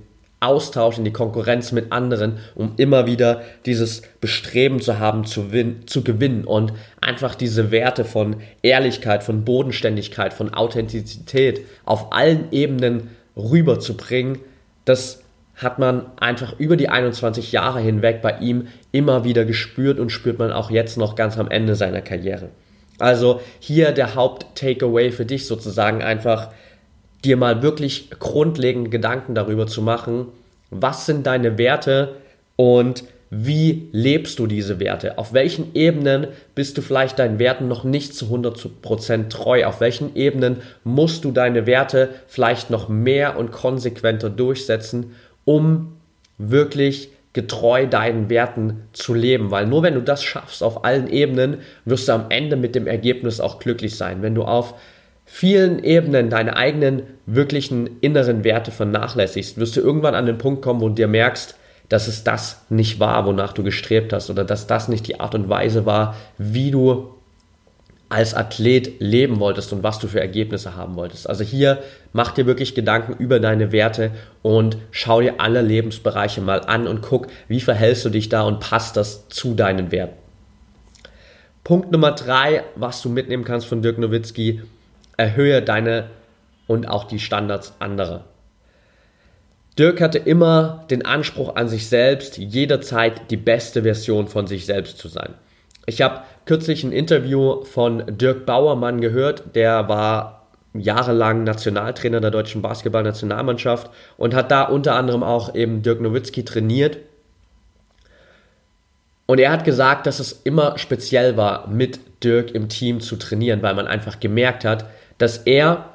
Austausch, 0.41 0.97
in 0.97 1.05
die 1.05 1.13
Konkurrenz 1.13 1.71
mit 1.71 1.91
anderen, 1.91 2.39
um 2.55 2.73
immer 2.77 3.05
wieder 3.05 3.41
dieses 3.65 4.01
Bestreben 4.19 4.81
zu 4.81 4.99
haben, 4.99 5.25
zu, 5.25 5.45
zu 5.85 6.03
gewinnen 6.03 6.43
und 6.43 6.73
einfach 6.99 7.35
diese 7.35 7.71
Werte 7.71 8.03
von 8.03 8.37
Ehrlichkeit, 8.61 9.23
von 9.23 9.45
Bodenständigkeit, 9.45 10.33
von 10.33 10.53
Authentizität 10.53 11.61
auf 11.85 12.11
allen 12.11 12.51
Ebenen 12.51 13.11
rüberzubringen, 13.37 14.39
das 14.83 15.21
hat 15.55 15.77
man 15.77 16.05
einfach 16.19 16.59
über 16.59 16.75
die 16.75 16.89
21 16.89 17.51
Jahre 17.51 17.79
hinweg 17.79 18.21
bei 18.21 18.37
ihm 18.39 18.67
immer 18.91 19.23
wieder 19.23 19.45
gespürt 19.45 19.99
und 19.99 20.09
spürt 20.09 20.39
man 20.39 20.51
auch 20.51 20.71
jetzt 20.71 20.97
noch 20.97 21.15
ganz 21.15 21.37
am 21.37 21.49
Ende 21.49 21.75
seiner 21.75 22.01
Karriere. 22.01 22.49
Also 22.97 23.41
hier 23.59 23.91
der 23.91 24.15
Haupt-Takeaway 24.15 25.11
für 25.11 25.25
dich 25.25 25.47
sozusagen 25.47 26.01
einfach, 26.01 26.51
dir 27.23 27.37
mal 27.37 27.61
wirklich 27.61 28.09
grundlegende 28.19 28.89
Gedanken 28.89 29.35
darüber 29.35 29.67
zu 29.67 29.81
machen, 29.81 30.27
was 30.69 31.05
sind 31.05 31.27
deine 31.27 31.57
Werte 31.57 32.15
und 32.55 33.03
wie 33.33 33.87
lebst 33.93 34.39
du 34.39 34.45
diese 34.45 34.81
Werte? 34.81 35.17
Auf 35.17 35.31
welchen 35.31 35.73
Ebenen 35.73 36.27
bist 36.53 36.77
du 36.77 36.81
vielleicht 36.81 37.17
deinen 37.17 37.39
Werten 37.39 37.69
noch 37.69 37.85
nicht 37.85 38.13
zu 38.13 38.25
100% 38.25 39.29
treu? 39.29 39.65
Auf 39.65 39.79
welchen 39.79 40.17
Ebenen 40.17 40.57
musst 40.83 41.23
du 41.23 41.31
deine 41.31 41.65
Werte 41.65 42.09
vielleicht 42.27 42.69
noch 42.69 42.89
mehr 42.89 43.37
und 43.37 43.51
konsequenter 43.51 44.29
durchsetzen, 44.29 45.15
um 45.45 45.93
wirklich 46.37 47.09
getreu 47.31 47.87
deinen 47.87 48.29
Werten 48.29 48.81
zu 48.91 49.13
leben, 49.13 49.51
weil 49.51 49.65
nur 49.65 49.83
wenn 49.83 49.93
du 49.93 50.01
das 50.01 50.21
schaffst 50.21 50.61
auf 50.61 50.83
allen 50.83 51.07
Ebenen, 51.07 51.59
wirst 51.85 52.09
du 52.09 52.11
am 52.11 52.25
Ende 52.27 52.57
mit 52.57 52.75
dem 52.75 52.87
Ergebnis 52.87 53.39
auch 53.39 53.59
glücklich 53.59 53.95
sein. 53.95 54.21
Wenn 54.21 54.35
du 54.35 54.43
auf 54.43 54.73
vielen 55.25 55.83
Ebenen 55.83 56.29
deine 56.29 56.55
eigenen 56.55 57.03
wirklichen 57.25 57.99
inneren 58.01 58.43
Werte 58.43 58.71
vernachlässigst, 58.71 59.57
wirst 59.57 59.75
du 59.75 59.81
irgendwann 59.81 60.15
an 60.15 60.25
den 60.25 60.37
Punkt 60.37 60.61
kommen, 60.61 60.81
wo 60.81 60.89
du 60.89 60.95
dir 60.95 61.07
merkst, 61.07 61.55
dass 61.89 62.07
es 62.07 62.23
das 62.23 62.65
nicht 62.69 62.99
war, 62.99 63.25
wonach 63.25 63.53
du 63.53 63.63
gestrebt 63.63 64.13
hast 64.13 64.29
oder 64.29 64.45
dass 64.45 64.67
das 64.67 64.87
nicht 64.87 65.07
die 65.07 65.19
Art 65.19 65.35
und 65.35 65.49
Weise 65.49 65.85
war, 65.85 66.15
wie 66.37 66.71
du 66.71 67.15
als 68.11 68.33
Athlet 68.33 68.99
leben 68.99 69.39
wolltest 69.39 69.71
und 69.71 69.83
was 69.83 69.99
du 69.99 70.07
für 70.07 70.19
Ergebnisse 70.19 70.75
haben 70.75 70.95
wolltest. 70.95 71.29
Also 71.29 71.45
hier 71.45 71.81
mach 72.11 72.31
dir 72.31 72.45
wirklich 72.45 72.75
Gedanken 72.75 73.13
über 73.13 73.39
deine 73.39 73.71
Werte 73.71 74.11
und 74.41 74.77
schau 74.91 75.21
dir 75.21 75.35
alle 75.39 75.61
Lebensbereiche 75.61 76.41
mal 76.41 76.59
an 76.59 76.87
und 76.87 77.01
guck, 77.01 77.27
wie 77.47 77.61
verhältst 77.61 78.03
du 78.03 78.09
dich 78.09 78.27
da 78.27 78.41
und 78.41 78.59
passt 78.59 78.97
das 78.97 79.29
zu 79.29 79.53
deinen 79.53 79.93
Werten. 79.93 80.15
Punkt 81.63 81.91
Nummer 81.91 82.11
drei, 82.11 82.63
was 82.75 83.01
du 83.01 83.07
mitnehmen 83.07 83.45
kannst 83.45 83.67
von 83.67 83.81
Dirk 83.81 83.97
Nowitzki, 83.97 84.61
erhöhe 85.21 85.61
deine 85.61 86.09
und 86.67 86.87
auch 86.87 87.03
die 87.03 87.19
Standards 87.19 87.73
anderer. 87.79 88.25
Dirk 89.77 90.01
hatte 90.01 90.17
immer 90.17 90.85
den 90.89 91.05
Anspruch 91.05 91.55
an 91.55 91.69
sich 91.69 91.87
selbst, 91.87 92.37
jederzeit 92.37 93.29
die 93.29 93.37
beste 93.37 93.83
Version 93.83 94.27
von 94.27 94.47
sich 94.47 94.65
selbst 94.65 94.97
zu 94.97 95.07
sein. 95.07 95.35
Ich 95.85 96.01
habe 96.01 96.21
kürzlich 96.45 96.83
ein 96.83 96.91
Interview 96.91 97.63
von 97.63 98.03
Dirk 98.17 98.45
Bauermann 98.45 98.99
gehört, 98.99 99.55
der 99.55 99.87
war 99.87 100.47
jahrelang 100.73 101.43
Nationaltrainer 101.43 102.21
der 102.21 102.31
deutschen 102.31 102.61
Basketballnationalmannschaft 102.61 103.89
und 104.17 104.33
hat 104.33 104.51
da 104.51 104.63
unter 104.63 104.95
anderem 104.95 105.23
auch 105.23 105.53
eben 105.53 105.81
Dirk 105.81 106.01
Nowitzki 106.01 106.43
trainiert. 106.45 106.97
Und 109.25 109.39
er 109.39 109.51
hat 109.51 109.63
gesagt, 109.63 110.07
dass 110.07 110.19
es 110.19 110.33
immer 110.43 110.77
speziell 110.77 111.37
war, 111.37 111.67
mit 111.67 111.99
Dirk 112.23 112.51
im 112.51 112.69
Team 112.69 112.99
zu 112.99 113.15
trainieren, 113.15 113.61
weil 113.61 113.75
man 113.75 113.87
einfach 113.87 114.19
gemerkt 114.19 114.65
hat, 114.65 114.85
dass 115.21 115.37
er 115.37 115.85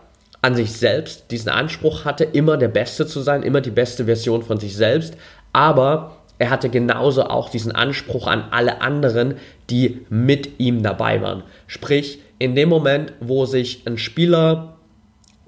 an 0.41 0.55
sich 0.55 0.73
selbst 0.73 1.31
diesen 1.33 1.49
Anspruch 1.49 2.05
hatte, 2.05 2.25
immer 2.25 2.57
der 2.57 2.69
Beste 2.69 3.07
zu 3.07 3.21
sein, 3.21 3.43
immer 3.43 3.61
die 3.61 3.71
beste 3.71 4.05
Version 4.05 4.43
von 4.43 4.61
sich 4.61 4.77
selbst, 4.77 5.17
aber 5.53 6.19
er 6.39 6.51
hatte 6.51 6.69
genauso 6.69 7.25
auch 7.25 7.49
diesen 7.49 7.73
Anspruch 7.73 8.27
an 8.29 8.45
alle 8.51 8.81
anderen, 8.83 9.35
die 9.71 10.07
mit 10.11 10.61
ihm 10.61 10.83
dabei 10.83 11.23
waren. 11.23 11.43
Sprich, 11.67 12.21
in 12.39 12.55
dem 12.55 12.69
Moment, 12.69 13.15
wo 13.21 13.47
sich 13.47 13.87
ein 13.87 13.99
Spieler 13.99 14.77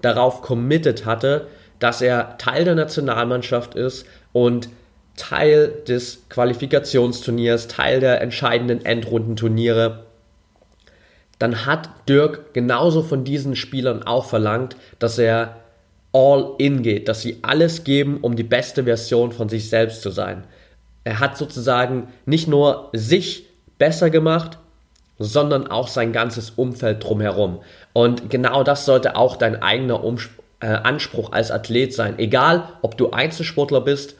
darauf 0.00 0.42
committed 0.42 1.04
hatte, 1.04 1.46
dass 1.78 2.00
er 2.00 2.38
Teil 2.38 2.64
der 2.64 2.74
Nationalmannschaft 2.74 3.74
ist 3.74 4.06
und 4.32 4.70
Teil 5.16 5.72
des 5.86 6.24
Qualifikationsturniers, 6.30 7.68
Teil 7.68 8.00
der 8.00 8.20
entscheidenden 8.22 8.84
Endrundenturniere, 8.84 10.07
dann 11.38 11.66
hat 11.66 11.90
Dirk 12.08 12.52
genauso 12.52 13.02
von 13.02 13.24
diesen 13.24 13.56
Spielern 13.56 14.02
auch 14.02 14.24
verlangt, 14.24 14.76
dass 14.98 15.18
er 15.18 15.56
all 16.12 16.54
in 16.58 16.82
geht, 16.82 17.08
dass 17.08 17.22
sie 17.22 17.38
alles 17.42 17.84
geben, 17.84 18.18
um 18.22 18.34
die 18.34 18.42
beste 18.42 18.84
Version 18.84 19.32
von 19.32 19.48
sich 19.48 19.68
selbst 19.68 20.02
zu 20.02 20.10
sein. 20.10 20.44
Er 21.04 21.20
hat 21.20 21.36
sozusagen 21.36 22.08
nicht 22.26 22.48
nur 22.48 22.90
sich 22.92 23.46
besser 23.78 24.10
gemacht, 24.10 24.58
sondern 25.18 25.66
auch 25.66 25.88
sein 25.88 26.12
ganzes 26.12 26.50
Umfeld 26.50 27.04
drumherum. 27.04 27.60
Und 27.92 28.30
genau 28.30 28.62
das 28.62 28.84
sollte 28.84 29.16
auch 29.16 29.36
dein 29.36 29.62
eigener 29.62 30.02
Umspruch 30.02 30.38
äh, 30.60 30.66
Anspruch 30.66 31.32
als 31.32 31.50
Athlet 31.50 31.94
sein. 31.94 32.18
Egal, 32.18 32.68
ob 32.82 32.96
du 32.96 33.10
Einzelsportler 33.10 33.80
bist 33.80 34.16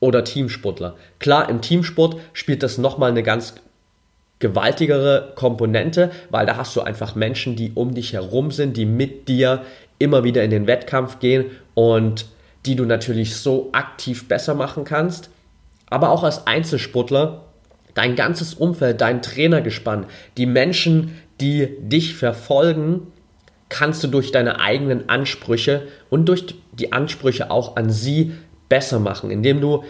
oder 0.00 0.24
Teamsportler. 0.24 0.96
Klar, 1.18 1.48
im 1.48 1.60
Teamsport 1.60 2.16
spielt 2.32 2.62
das 2.62 2.78
nochmal 2.78 3.10
eine 3.10 3.22
ganz 3.22 3.54
gewaltigere 4.38 5.32
Komponente, 5.34 6.10
weil 6.30 6.46
da 6.46 6.56
hast 6.56 6.76
du 6.76 6.80
einfach 6.80 7.14
Menschen, 7.14 7.56
die 7.56 7.72
um 7.74 7.94
dich 7.94 8.12
herum 8.12 8.50
sind, 8.50 8.76
die 8.76 8.86
mit 8.86 9.28
dir 9.28 9.62
immer 9.98 10.24
wieder 10.24 10.44
in 10.44 10.50
den 10.50 10.66
Wettkampf 10.66 11.18
gehen 11.18 11.46
und 11.74 12.26
die 12.66 12.76
du 12.76 12.84
natürlich 12.84 13.36
so 13.36 13.70
aktiv 13.72 14.28
besser 14.28 14.54
machen 14.54 14.84
kannst. 14.84 15.30
Aber 15.90 16.10
auch 16.10 16.22
als 16.22 16.46
Einzelsportler, 16.46 17.44
dein 17.94 18.14
ganzes 18.14 18.54
Umfeld, 18.54 19.00
dein 19.00 19.22
Trainergespann, 19.22 20.06
die 20.36 20.46
Menschen, 20.46 21.18
die 21.40 21.68
dich 21.80 22.14
verfolgen, 22.14 23.08
kannst 23.68 24.02
du 24.04 24.08
durch 24.08 24.32
deine 24.32 24.60
eigenen 24.60 25.08
Ansprüche 25.08 25.88
und 26.10 26.28
durch 26.28 26.44
die 26.72 26.92
Ansprüche 26.92 27.50
auch 27.50 27.76
an 27.76 27.90
sie 27.90 28.32
besser 28.68 28.98
machen, 28.98 29.30
indem 29.30 29.60
du 29.60 29.84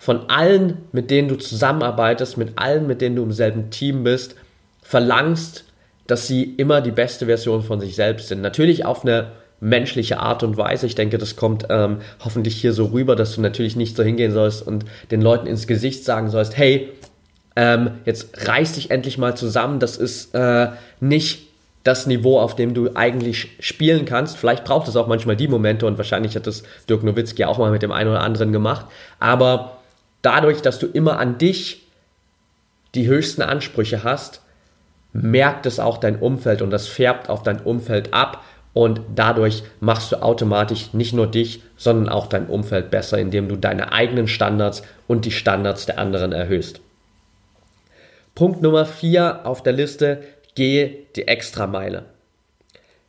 von 0.00 0.30
allen, 0.30 0.78
mit 0.92 1.10
denen 1.10 1.28
du 1.28 1.36
zusammenarbeitest, 1.36 2.38
mit 2.38 2.52
allen, 2.56 2.86
mit 2.86 3.02
denen 3.02 3.16
du 3.16 3.22
im 3.22 3.32
selben 3.32 3.68
Team 3.68 4.02
bist, 4.02 4.34
verlangst, 4.82 5.64
dass 6.06 6.26
sie 6.26 6.42
immer 6.42 6.80
die 6.80 6.90
beste 6.90 7.26
Version 7.26 7.62
von 7.62 7.80
sich 7.80 7.96
selbst 7.96 8.28
sind. 8.28 8.40
Natürlich 8.40 8.86
auf 8.86 9.04
eine 9.04 9.32
menschliche 9.60 10.18
Art 10.18 10.42
und 10.42 10.56
Weise. 10.56 10.86
Ich 10.86 10.94
denke, 10.94 11.18
das 11.18 11.36
kommt 11.36 11.66
ähm, 11.68 11.98
hoffentlich 12.24 12.56
hier 12.56 12.72
so 12.72 12.86
rüber, 12.86 13.14
dass 13.14 13.34
du 13.34 13.42
natürlich 13.42 13.76
nicht 13.76 13.94
so 13.94 14.02
hingehen 14.02 14.32
sollst 14.32 14.66
und 14.66 14.86
den 15.10 15.20
Leuten 15.20 15.46
ins 15.46 15.66
Gesicht 15.66 16.02
sagen 16.02 16.30
sollst, 16.30 16.56
hey, 16.56 16.88
ähm, 17.54 17.90
jetzt 18.06 18.48
reiß 18.48 18.72
dich 18.72 18.90
endlich 18.90 19.18
mal 19.18 19.36
zusammen, 19.36 19.80
das 19.80 19.98
ist 19.98 20.34
äh, 20.34 20.68
nicht 21.00 21.46
das 21.84 22.06
Niveau, 22.06 22.40
auf 22.40 22.56
dem 22.56 22.72
du 22.72 22.90
eigentlich 22.94 23.50
spielen 23.60 24.06
kannst. 24.06 24.38
Vielleicht 24.38 24.64
braucht 24.64 24.88
es 24.88 24.96
auch 24.96 25.08
manchmal 25.08 25.36
die 25.36 25.48
Momente 25.48 25.84
und 25.84 25.98
wahrscheinlich 25.98 26.36
hat 26.36 26.46
das 26.46 26.62
Dirk 26.88 27.02
Nowitzki 27.02 27.44
auch 27.44 27.58
mal 27.58 27.70
mit 27.70 27.82
dem 27.82 27.92
einen 27.92 28.08
oder 28.08 28.22
anderen 28.22 28.52
gemacht. 28.52 28.86
Aber 29.18 29.79
dadurch, 30.22 30.62
dass 30.62 30.78
du 30.78 30.86
immer 30.86 31.18
an 31.18 31.38
dich 31.38 31.86
die 32.94 33.06
höchsten 33.06 33.42
Ansprüche 33.42 34.04
hast, 34.04 34.42
merkt 35.12 35.66
es 35.66 35.80
auch 35.80 35.98
dein 35.98 36.18
Umfeld 36.18 36.62
und 36.62 36.70
das 36.70 36.86
färbt 36.86 37.28
auf 37.28 37.42
dein 37.42 37.60
Umfeld 37.60 38.14
ab 38.14 38.44
und 38.72 39.00
dadurch 39.14 39.62
machst 39.80 40.12
du 40.12 40.22
automatisch 40.22 40.94
nicht 40.94 41.12
nur 41.12 41.26
dich, 41.26 41.62
sondern 41.76 42.08
auch 42.08 42.28
dein 42.28 42.46
Umfeld 42.46 42.90
besser, 42.90 43.18
indem 43.18 43.48
du 43.48 43.56
deine 43.56 43.92
eigenen 43.92 44.28
Standards 44.28 44.82
und 45.08 45.24
die 45.24 45.32
Standards 45.32 45.86
der 45.86 45.98
anderen 45.98 46.32
erhöhst. 46.32 46.80
Punkt 48.34 48.62
Nummer 48.62 48.86
4 48.86 49.44
auf 49.44 49.62
der 49.62 49.72
Liste, 49.72 50.22
gehe 50.54 50.98
die 51.16 51.26
Extrameile. 51.26 52.04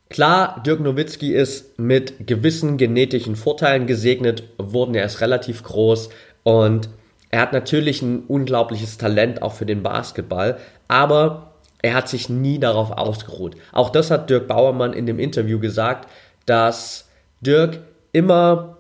Klar, 0.10 0.62
Dirk 0.66 0.82
Nowitzki 0.82 1.34
ist 1.34 1.80
mit 1.80 2.28
gewissen 2.28 2.78
genetischen 2.78 3.36
Vorteilen 3.36 3.88
gesegnet 3.88 4.44
worden, 4.58 4.96
er 4.96 5.06
ist 5.06 5.22
relativ 5.22 5.64
groß 5.64 6.10
und 6.44 6.90
er 7.32 7.42
hat 7.42 7.54
natürlich 7.54 8.02
ein 8.02 8.24
unglaubliches 8.28 8.98
Talent 8.98 9.42
auch 9.42 9.54
für 9.54 9.66
den 9.66 9.84
Basketball, 9.84 10.58
aber 10.88 11.54
er 11.82 11.96
hat 11.96 12.10
sich 12.10 12.30
nie 12.30 12.60
darauf 12.60 12.92
ausgeruht. 12.92 13.56
Auch 13.72 13.90
das 13.90 14.12
hat 14.12 14.30
Dirk 14.30 14.48
Bauermann 14.48 14.94
in 14.94 15.06
dem 15.06 15.18
Interview 15.18 15.60
gesagt, 15.60 16.08
dass 16.46 17.10
Dirk 17.40 17.80
immer 18.12 18.78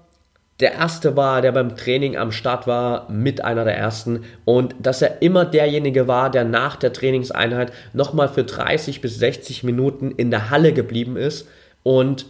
der 0.60 0.74
Erste 0.74 1.15
war, 1.17 1.41
der 1.41 1.53
beim 1.53 1.75
Training 1.75 2.17
am 2.17 2.31
Start 2.31 2.67
war, 2.67 3.10
mit 3.10 3.43
einer 3.43 3.63
der 3.63 3.75
Ersten 3.75 4.25
und 4.46 4.75
dass 4.79 5.01
er 5.01 5.22
immer 5.22 5.43
derjenige 5.46 6.08
war, 6.08 6.29
der 6.29 6.43
nach 6.43 6.75
der 6.75 6.93
Trainingseinheit 6.93 7.74
nochmal 7.93 8.29
für 8.29 8.43
30 8.43 9.01
bis 9.01 9.17
60 9.17 9.63
Minuten 9.63 10.12
in 10.12 10.29
der 10.29 10.51
Halle 10.51 10.74
geblieben 10.74 11.17
ist 11.17 11.48
und 11.81 12.27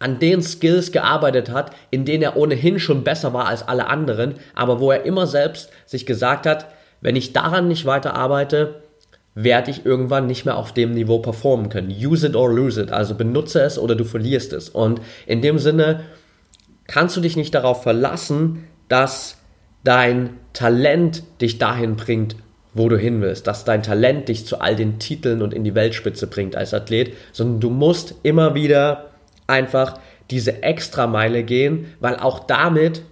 an 0.00 0.18
den 0.18 0.42
Skills 0.42 0.90
gearbeitet 0.90 1.50
hat, 1.50 1.70
in 1.90 2.04
denen 2.04 2.22
er 2.22 2.36
ohnehin 2.36 2.80
schon 2.80 3.04
besser 3.04 3.32
war 3.32 3.46
als 3.46 3.68
alle 3.68 3.86
anderen, 3.86 4.34
aber 4.54 4.80
wo 4.80 4.90
er 4.90 5.04
immer 5.04 5.26
selbst 5.26 5.70
sich 5.86 6.06
gesagt 6.06 6.46
hat, 6.46 6.66
wenn 7.00 7.16
ich 7.16 7.32
daran 7.32 7.68
nicht 7.68 7.86
weiter 7.86 8.14
arbeite, 8.14 8.82
werde 9.34 9.70
ich 9.70 9.86
irgendwann 9.86 10.26
nicht 10.26 10.44
mehr 10.44 10.56
auf 10.56 10.72
dem 10.72 10.92
Niveau 10.92 11.18
performen 11.18 11.68
können. 11.68 11.90
Use 11.90 12.26
it 12.26 12.34
or 12.34 12.52
lose 12.52 12.82
it, 12.82 12.90
also 12.90 13.14
benutze 13.14 13.60
es 13.60 13.78
oder 13.78 13.94
du 13.94 14.04
verlierst 14.04 14.52
es. 14.52 14.68
Und 14.68 15.00
in 15.26 15.40
dem 15.40 15.58
Sinne 15.58 16.00
kannst 16.86 17.16
du 17.16 17.20
dich 17.20 17.36
nicht 17.36 17.54
darauf 17.54 17.82
verlassen, 17.82 18.64
dass 18.88 19.38
dein 19.84 20.38
Talent 20.52 21.22
dich 21.40 21.58
dahin 21.58 21.96
bringt, 21.96 22.36
wo 22.74 22.88
du 22.88 22.96
hin 22.96 23.20
willst, 23.20 23.46
dass 23.46 23.64
dein 23.64 23.82
Talent 23.82 24.28
dich 24.28 24.46
zu 24.46 24.60
all 24.60 24.76
den 24.76 24.98
Titeln 24.98 25.42
und 25.42 25.54
in 25.54 25.64
die 25.64 25.74
Weltspitze 25.74 26.26
bringt 26.26 26.56
als 26.56 26.74
Athlet, 26.74 27.14
sondern 27.32 27.60
du 27.60 27.70
musst 27.70 28.14
immer 28.22 28.54
wieder 28.54 29.09
einfach 29.50 29.98
diese 30.30 30.62
Extrameile 30.62 31.42
gehen, 31.42 31.86
weil 32.00 32.16
auch 32.16 32.40
damit 32.40 33.02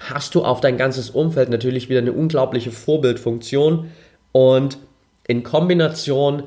hast 0.00 0.34
du 0.34 0.44
auf 0.44 0.60
dein 0.60 0.76
ganzes 0.76 1.10
Umfeld 1.10 1.48
natürlich 1.48 1.88
wieder 1.88 2.00
eine 2.00 2.12
unglaubliche 2.12 2.70
Vorbildfunktion 2.70 3.90
und 4.32 4.78
in 5.26 5.42
Kombination 5.42 6.44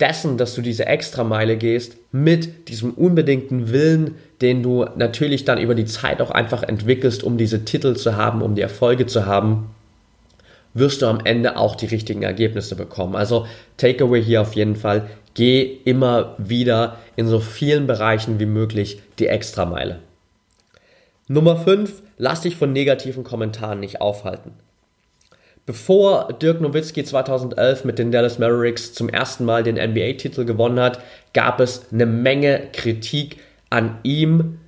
dessen, 0.00 0.36
dass 0.36 0.54
du 0.54 0.62
diese 0.62 0.86
Extrameile 0.86 1.56
gehst, 1.56 1.96
mit 2.12 2.68
diesem 2.68 2.92
unbedingten 2.94 3.72
Willen, 3.72 4.14
den 4.40 4.62
du 4.62 4.86
natürlich 4.96 5.44
dann 5.44 5.58
über 5.58 5.74
die 5.74 5.84
Zeit 5.84 6.20
auch 6.20 6.30
einfach 6.30 6.62
entwickelst, 6.62 7.24
um 7.24 7.36
diese 7.36 7.64
Titel 7.64 7.96
zu 7.96 8.16
haben, 8.16 8.42
um 8.42 8.54
die 8.54 8.62
Erfolge 8.62 9.06
zu 9.06 9.26
haben, 9.26 9.70
wirst 10.74 11.02
du 11.02 11.06
am 11.06 11.20
Ende 11.24 11.56
auch 11.56 11.74
die 11.74 11.86
richtigen 11.86 12.22
Ergebnisse 12.22 12.76
bekommen. 12.76 13.16
Also 13.16 13.46
Takeaway 13.76 14.22
hier 14.22 14.40
auf 14.40 14.54
jeden 14.54 14.76
Fall, 14.76 15.08
geh 15.38 15.78
immer 15.84 16.34
wieder 16.36 16.98
in 17.14 17.28
so 17.28 17.38
vielen 17.38 17.86
Bereichen 17.86 18.40
wie 18.40 18.46
möglich 18.46 19.00
die 19.20 19.28
Extrameile. 19.28 20.00
Nummer 21.28 21.56
5, 21.56 22.02
lass 22.16 22.40
dich 22.40 22.56
von 22.56 22.72
negativen 22.72 23.22
Kommentaren 23.22 23.78
nicht 23.78 24.00
aufhalten. 24.00 24.50
Bevor 25.64 26.32
Dirk 26.32 26.60
Nowitzki 26.60 27.04
2011 27.04 27.84
mit 27.84 28.00
den 28.00 28.10
Dallas 28.10 28.40
Mavericks 28.40 28.94
zum 28.94 29.08
ersten 29.08 29.44
Mal 29.44 29.62
den 29.62 29.76
NBA-Titel 29.76 30.44
gewonnen 30.44 30.80
hat, 30.80 30.98
gab 31.34 31.60
es 31.60 31.92
eine 31.92 32.06
Menge 32.06 32.70
Kritik 32.72 33.36
an 33.70 33.98
ihm 34.02 34.58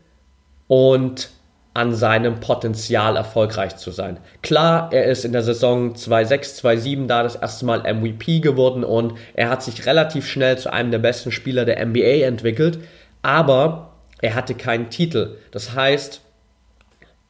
und 0.68 1.30
an 1.72 1.94
seinem 1.94 2.40
Potenzial 2.40 3.16
erfolgreich 3.16 3.76
zu 3.76 3.92
sein. 3.92 4.18
Klar, 4.42 4.92
er 4.92 5.04
ist 5.04 5.24
in 5.24 5.32
der 5.32 5.42
Saison 5.42 5.94
2-6, 5.94 6.60
2-7 6.60 7.06
da 7.06 7.22
das 7.22 7.36
erste 7.36 7.64
Mal 7.64 7.82
MVP 7.82 8.40
geworden 8.40 8.82
und 8.82 9.14
er 9.34 9.50
hat 9.50 9.62
sich 9.62 9.86
relativ 9.86 10.26
schnell 10.26 10.58
zu 10.58 10.72
einem 10.72 10.90
der 10.90 10.98
besten 10.98 11.30
Spieler 11.30 11.64
der 11.64 11.84
NBA 11.84 12.24
entwickelt, 12.26 12.80
aber 13.22 13.92
er 14.20 14.34
hatte 14.34 14.54
keinen 14.54 14.90
Titel. 14.90 15.36
Das 15.52 15.74
heißt, 15.74 16.22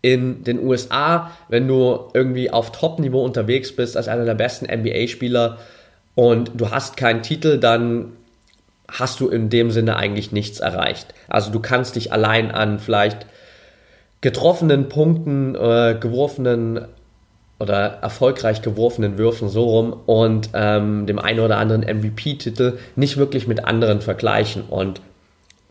in 0.02 0.44
den 0.44 0.66
USA, 0.66 1.30
wenn 1.48 1.68
du 1.68 2.08
irgendwie 2.14 2.50
auf 2.50 2.72
Top-Niveau 2.72 3.22
unterwegs 3.22 3.76
bist 3.76 3.96
als 3.96 4.08
einer 4.08 4.24
der 4.24 4.34
besten 4.34 4.64
NBA-Spieler 4.64 5.58
und 6.14 6.52
du 6.54 6.70
hast 6.70 6.96
keinen 6.96 7.22
Titel, 7.22 7.58
dann 7.58 8.12
hast 8.88 9.20
du 9.20 9.28
in 9.28 9.50
dem 9.50 9.70
Sinne 9.70 9.96
eigentlich 9.96 10.32
nichts 10.32 10.60
erreicht. 10.60 11.14
Also 11.28 11.50
du 11.50 11.60
kannst 11.60 11.96
dich 11.96 12.12
allein 12.12 12.50
an 12.50 12.78
vielleicht 12.78 13.26
getroffenen 14.20 14.88
Punkten, 14.88 15.54
äh, 15.54 15.96
geworfenen 15.98 16.86
oder 17.58 17.98
erfolgreich 18.02 18.62
geworfenen 18.62 19.18
Würfen 19.18 19.48
so 19.48 19.64
rum 19.64 19.94
und 20.06 20.50
ähm, 20.54 21.06
dem 21.06 21.18
einen 21.18 21.40
oder 21.40 21.58
anderen 21.58 21.82
MVP-Titel 21.82 22.78
nicht 22.96 23.18
wirklich 23.18 23.46
mit 23.46 23.64
anderen 23.64 24.00
vergleichen. 24.00 24.62
Und 24.62 25.02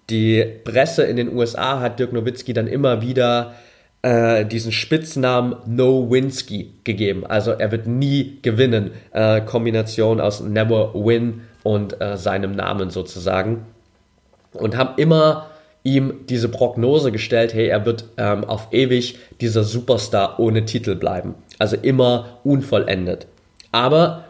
die 0.10 0.44
Presse 0.64 1.04
in 1.04 1.18
den 1.18 1.36
USA 1.36 1.80
hat 1.80 2.00
Dirk 2.00 2.14
Nowitzki 2.14 2.54
dann 2.54 2.68
immer 2.68 3.02
wieder 3.02 3.56
äh, 4.02 4.46
diesen 4.46 4.72
Spitznamen 4.72 5.56
No 5.66 6.10
Winsky 6.10 6.74
gegeben. 6.84 7.26
Also 7.26 7.52
er 7.52 7.72
wird 7.72 7.88
nie 7.88 8.38
gewinnen. 8.44 8.92
Äh, 9.12 9.42
Kombination 9.42 10.22
aus 10.22 10.42
Never 10.42 10.94
Win 10.94 11.42
und 11.64 12.00
äh, 12.00 12.18
seinem 12.18 12.56
Namen 12.56 12.92
sozusagen. 12.92 13.66
Und 14.54 14.78
haben 14.78 14.94
immer 14.98 15.48
ihm 15.84 16.26
diese 16.28 16.50
Prognose 16.50 17.12
gestellt, 17.12 17.54
hey, 17.54 17.68
er 17.68 17.86
wird 17.86 18.06
ähm, 18.18 18.44
auf 18.44 18.68
ewig 18.72 19.18
dieser 19.42 19.64
Superstar 19.64 20.40
ohne 20.40 20.66
Titel 20.66 20.96
bleiben. 20.96 21.36
Also 21.58 21.76
immer 21.76 22.40
unvollendet. 22.44 23.28
Aber 23.72 24.26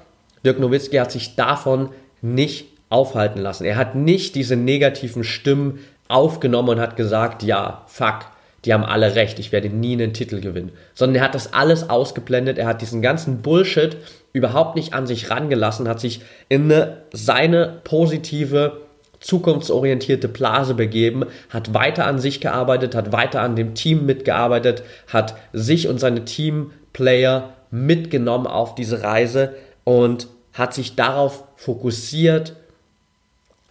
Dirk 0.46 0.60
Nowitzki 0.60 0.98
hat 0.98 1.12
sich 1.12 1.36
davon 1.36 1.90
nicht 2.22 2.68
aufhalten 2.90 3.40
lassen. 3.40 3.66
Er 3.66 3.78
hat 3.78 3.96
nicht 3.96 4.36
diese 4.36 4.56
negativen 4.56 5.24
Stimmen 5.24 5.80
aufgenommen 6.08 6.70
und 6.70 6.80
hat 6.80 6.96
gesagt, 6.96 7.44
ja, 7.44 7.84
fuck, 7.88 8.26
die 8.66 8.74
haben 8.74 8.84
alle 8.84 9.16
recht, 9.16 9.40
ich 9.40 9.52
werde 9.52 9.70
nie 9.70 9.94
einen 9.94 10.14
Titel 10.14 10.42
gewinnen. 10.42 10.72
Sondern 10.94 11.18
er 11.18 11.24
hat 11.24 11.36
das 11.36 11.54
alles 11.54 11.90
ausgeblendet, 11.90 12.58
er 12.58 12.68
hat 12.68 12.82
diesen 12.82 13.02
ganzen 13.02 13.42
Bullshit 13.42 13.98
überhaupt 14.34 14.76
nicht 14.76 14.94
an 14.94 15.08
sich 15.08 15.30
rangelassen, 15.30 15.88
hat 15.88 16.00
sich 16.00 16.22
in 16.50 16.72
eine, 16.72 17.04
seine 17.14 17.80
positive, 17.84 18.82
zukunftsorientierte 19.20 20.28
Blase 20.28 20.74
begeben, 20.74 21.26
hat 21.50 21.74
weiter 21.74 22.06
an 22.06 22.20
sich 22.20 22.40
gearbeitet, 22.40 22.96
hat 22.96 23.12
weiter 23.12 23.42
an 23.42 23.56
dem 23.56 23.76
Team 23.76 24.06
mitgearbeitet, 24.06 24.84
hat 25.08 25.36
sich 25.54 25.88
und 25.88 26.00
seine 26.00 26.26
Teamplayer 26.26 27.54
mitgenommen 27.72 28.48
auf 28.48 28.76
diese 28.76 29.04
Reise 29.04 29.56
und 29.84 30.28
hat 30.54 30.74
sich 30.74 30.96
darauf 30.96 31.44
fokussiert, 31.56 32.56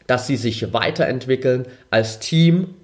dass 0.07 0.27
sie 0.27 0.37
sich 0.37 0.73
weiterentwickeln 0.73 1.67
als 1.91 2.19
Team 2.19 2.75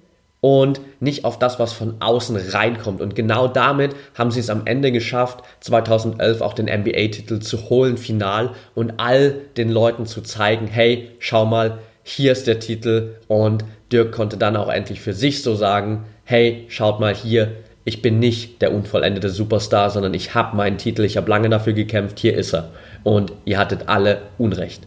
und 0.41 0.79
nicht 0.99 1.25
auf 1.25 1.39
das, 1.39 1.57
was 1.57 1.73
von 1.73 1.95
außen 2.01 2.35
reinkommt. 2.35 3.01
Und 3.01 3.15
genau 3.15 3.47
damit 3.47 3.95
haben 4.13 4.29
sie 4.29 4.39
es 4.39 4.51
am 4.51 4.67
Ende 4.67 4.91
geschafft, 4.91 5.43
2011 5.61 6.41
auch 6.41 6.53
den 6.53 6.67
NBA-Titel 6.67 7.39
zu 7.39 7.69
holen, 7.69 7.97
final 7.97 8.51
und 8.75 8.99
all 8.99 9.33
den 9.57 9.71
Leuten 9.71 10.05
zu 10.05 10.21
zeigen, 10.21 10.67
hey, 10.67 11.09
schau 11.17 11.47
mal, 11.47 11.79
hier 12.07 12.31
ist 12.31 12.45
der 12.45 12.59
Titel 12.59 13.15
und 13.27 13.65
Dirk 13.91 14.11
konnte 14.11 14.37
dann 14.37 14.55
auch 14.55 14.69
endlich 14.69 15.01
für 15.01 15.13
sich 15.13 15.41
so 15.41 15.55
sagen, 15.55 16.05
hey, 16.23 16.65
schaut 16.67 16.99
mal 16.99 17.15
hier, 17.15 17.53
ich 17.83 18.03
bin 18.03 18.19
nicht 18.19 18.61
der 18.61 18.73
unvollendete 18.73 19.29
Superstar, 19.29 19.89
sondern 19.89 20.13
ich 20.13 20.35
habe 20.35 20.55
meinen 20.55 20.77
Titel, 20.77 21.03
ich 21.03 21.17
habe 21.17 21.29
lange 21.29 21.49
dafür 21.49 21.73
gekämpft, 21.73 22.19
hier 22.19 22.37
ist 22.37 22.53
er. 22.53 22.69
Und 23.03 23.33
ihr 23.45 23.57
hattet 23.57 23.89
alle 23.89 24.21
Unrecht. 24.37 24.83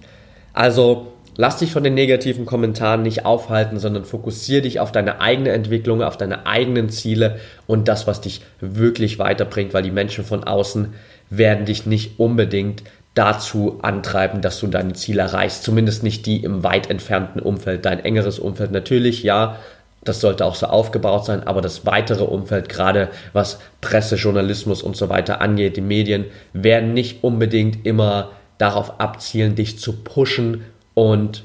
Also 0.53 1.09
Lass 1.41 1.59
dich 1.59 1.71
von 1.71 1.85
den 1.85 1.95
negativen 1.95 2.47
Kommentaren 2.47 3.03
nicht 3.03 3.25
aufhalten, 3.25 3.79
sondern 3.79 4.05
fokussiere 4.05 4.63
dich 4.63 4.81
auf 4.81 4.91
deine 4.91 5.21
eigene 5.21 5.51
Entwicklung, 5.51 6.03
auf 6.03 6.17
deine 6.17 6.47
eigenen 6.47 6.89
Ziele 6.89 7.39
und 7.69 7.87
das, 7.87 8.09
was 8.09 8.21
dich 8.21 8.41
wirklich 8.61 9.21
weiterbringt, 9.21 9.73
weil 9.73 9.85
die 9.85 9.93
Menschen 9.93 10.25
von 10.25 10.43
außen 10.43 10.95
werden 11.31 11.65
dich 11.65 11.87
nicht 11.87 12.19
unbedingt 12.19 12.83
dazu 13.19 13.81
antreiben, 13.83 14.43
dass 14.43 14.61
du 14.61 14.69
deine 14.69 14.93
Ziele 14.93 15.23
erreichst. 15.23 15.65
Zumindest 15.65 16.05
nicht 16.05 16.25
die 16.25 16.45
im 16.45 16.63
weit 16.63 16.89
entfernten 16.89 17.41
Umfeld. 17.41 17.85
Dein 17.85 17.99
engeres 18.05 18.39
Umfeld 18.39 18.71
natürlich, 18.71 19.25
ja, 19.25 19.57
das 20.05 20.21
sollte 20.21 20.45
auch 20.45 20.55
so 20.55 20.67
aufgebaut 20.67 21.27
sein, 21.27 21.45
aber 21.45 21.61
das 21.61 21.85
weitere 21.85 22.23
Umfeld, 22.23 22.69
gerade 22.69 23.09
was 23.33 23.59
Presse, 23.81 24.15
Journalismus 24.15 24.83
und 24.83 24.97
so 24.97 25.09
weiter 25.09 25.41
angeht, 25.41 25.77
die 25.77 25.81
Medien, 25.81 26.27
werden 26.53 26.95
nicht 26.95 27.25
unbedingt 27.25 27.85
immer 27.85 28.31
darauf 28.57 29.01
abzielen, 29.01 29.57
dich 29.57 29.81
zu 29.81 29.95
pushen 29.95 30.65
und 30.95 31.43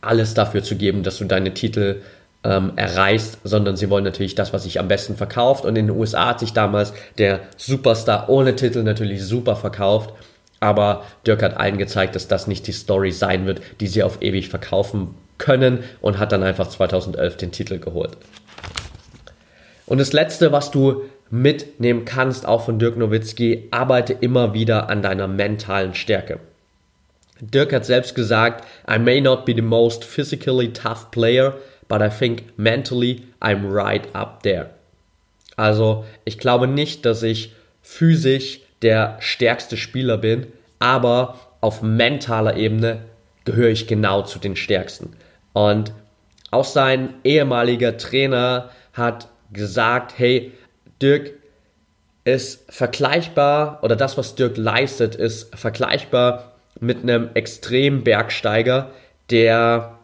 alles 0.00 0.34
dafür 0.34 0.62
zu 0.62 0.76
geben, 0.76 1.02
dass 1.02 1.18
du 1.18 1.24
deine 1.24 1.52
Titel 1.52 2.00
ähm, 2.44 2.72
erreichst, 2.76 3.38
sondern 3.42 3.76
sie 3.76 3.90
wollen 3.90 4.04
natürlich 4.04 4.36
das, 4.36 4.52
was 4.52 4.62
sich 4.62 4.78
am 4.78 4.86
besten 4.86 5.16
verkauft. 5.16 5.64
Und 5.64 5.76
in 5.76 5.88
den 5.88 5.96
USA 5.96 6.28
hat 6.28 6.40
sich 6.40 6.52
damals 6.52 6.92
der 7.18 7.40
Superstar 7.56 8.28
ohne 8.28 8.54
Titel 8.54 8.84
natürlich 8.84 9.24
super 9.24 9.56
verkauft. 9.56 10.14
Aber 10.60 11.04
Dirk 11.26 11.42
hat 11.42 11.56
allen 11.56 11.78
gezeigt, 11.78 12.14
dass 12.14 12.28
das 12.28 12.46
nicht 12.46 12.66
die 12.66 12.72
Story 12.72 13.12
sein 13.12 13.46
wird, 13.46 13.62
die 13.80 13.86
sie 13.86 14.02
auf 14.02 14.20
ewig 14.20 14.48
verkaufen 14.48 15.14
können 15.38 15.82
und 16.02 16.18
hat 16.18 16.32
dann 16.32 16.42
einfach 16.42 16.68
2011 16.68 17.36
den 17.38 17.50
Titel 17.50 17.78
geholt. 17.78 18.16
Und 19.86 19.98
das 19.98 20.12
Letzte, 20.12 20.52
was 20.52 20.70
du 20.70 21.02
mitnehmen 21.30 22.04
kannst, 22.04 22.46
auch 22.46 22.64
von 22.64 22.78
Dirk 22.78 22.96
Nowitzki, 22.96 23.68
arbeite 23.70 24.12
immer 24.12 24.52
wieder 24.52 24.90
an 24.90 25.02
deiner 25.02 25.26
mentalen 25.28 25.94
Stärke. 25.94 26.40
Dirk 27.40 27.72
hat 27.72 27.86
selbst 27.86 28.14
gesagt, 28.14 28.66
I 28.88 28.98
may 28.98 29.20
not 29.20 29.46
be 29.46 29.54
the 29.54 29.62
most 29.62 30.04
physically 30.04 30.72
tough 30.72 31.10
player, 31.10 31.54
but 31.88 32.02
I 32.02 32.10
think 32.10 32.44
mentally 32.56 33.22
I'm 33.40 33.72
right 33.72 34.14
up 34.14 34.42
there. 34.42 34.70
Also, 35.56 36.04
ich 36.24 36.38
glaube 36.38 36.66
nicht, 36.66 37.06
dass 37.06 37.22
ich 37.22 37.54
physisch 37.82 38.60
der 38.82 39.16
stärkste 39.20 39.76
Spieler 39.76 40.18
bin, 40.18 40.46
aber 40.78 41.38
auf 41.60 41.82
mentaler 41.82 42.56
Ebene 42.56 43.02
gehöre 43.44 43.70
ich 43.70 43.86
genau 43.86 44.22
zu 44.22 44.38
den 44.38 44.56
stärksten. 44.56 45.14
Und 45.52 45.92
auch 46.50 46.64
sein 46.64 47.14
ehemaliger 47.24 47.96
Trainer 47.96 48.70
hat 48.92 49.28
gesagt, 49.52 50.14
hey, 50.16 50.52
Dirk 51.00 51.32
ist 52.24 52.64
vergleichbar 52.72 53.80
oder 53.82 53.96
das, 53.96 54.18
was 54.18 54.34
Dirk 54.34 54.56
leistet, 54.56 55.14
ist 55.14 55.54
vergleichbar 55.56 56.52
mit 56.78 57.02
einem 57.02 57.30
Extrembergsteiger, 57.34 58.90
der 59.30 59.98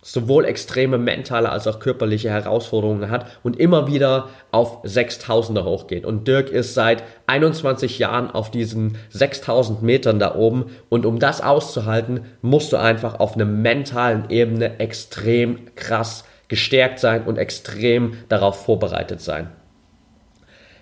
sowohl 0.00 0.44
extreme 0.44 0.96
mentale 0.96 1.50
als 1.50 1.66
auch 1.66 1.80
körperliche 1.80 2.30
Herausforderungen 2.30 3.10
hat 3.10 3.26
und 3.42 3.58
immer 3.58 3.88
wieder 3.88 4.28
auf 4.52 4.84
6000er 4.84 5.64
hochgeht. 5.64 6.06
Und 6.06 6.28
Dirk 6.28 6.50
ist 6.50 6.74
seit 6.74 7.02
21 7.26 7.98
Jahren 7.98 8.30
auf 8.30 8.50
diesen 8.50 8.96
6000 9.10 9.82
Metern 9.82 10.18
da 10.18 10.36
oben 10.36 10.66
und 10.88 11.04
um 11.04 11.18
das 11.18 11.40
auszuhalten, 11.40 12.26
musst 12.42 12.72
du 12.72 12.76
einfach 12.76 13.18
auf 13.18 13.34
einer 13.34 13.44
mentalen 13.44 14.30
Ebene 14.30 14.78
extrem 14.78 15.74
krass 15.74 16.24
gestärkt 16.46 17.00
sein 17.00 17.24
und 17.24 17.36
extrem 17.36 18.14
darauf 18.28 18.64
vorbereitet 18.64 19.20
sein. 19.20 19.48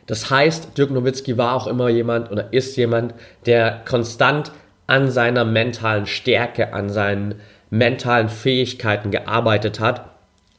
Das 0.06 0.30
heißt, 0.30 0.78
Dirk 0.78 0.90
Nowitzki 0.90 1.36
war 1.36 1.54
auch 1.54 1.66
immer 1.66 1.88
jemand 1.88 2.30
oder 2.30 2.52
ist 2.52 2.76
jemand, 2.76 3.14
der 3.46 3.82
konstant 3.88 4.52
an 4.86 5.10
seiner 5.10 5.44
mentalen 5.44 6.06
Stärke, 6.06 6.72
an 6.72 6.90
seinen 6.90 7.40
mentalen 7.70 8.28
Fähigkeiten 8.28 9.10
gearbeitet 9.10 9.80
hat, 9.80 10.10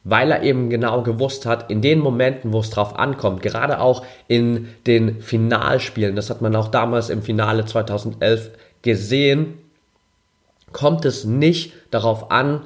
weil 0.04 0.30
er 0.30 0.42
eben 0.42 0.70
genau 0.70 1.02
gewusst 1.02 1.46
hat, 1.46 1.70
in 1.70 1.82
den 1.82 1.98
Momenten, 1.98 2.52
wo 2.52 2.60
es 2.60 2.70
drauf 2.70 2.98
ankommt, 2.98 3.42
gerade 3.42 3.80
auch 3.80 4.04
in 4.26 4.68
den 4.86 5.20
Finalspielen, 5.20 6.16
das 6.16 6.30
hat 6.30 6.40
man 6.40 6.56
auch 6.56 6.68
damals 6.68 7.10
im 7.10 7.22
Finale 7.22 7.64
2011 7.64 8.50
gesehen, 8.82 9.58
kommt 10.72 11.04
es 11.04 11.24
nicht 11.24 11.72
darauf 11.90 12.30
an, 12.30 12.62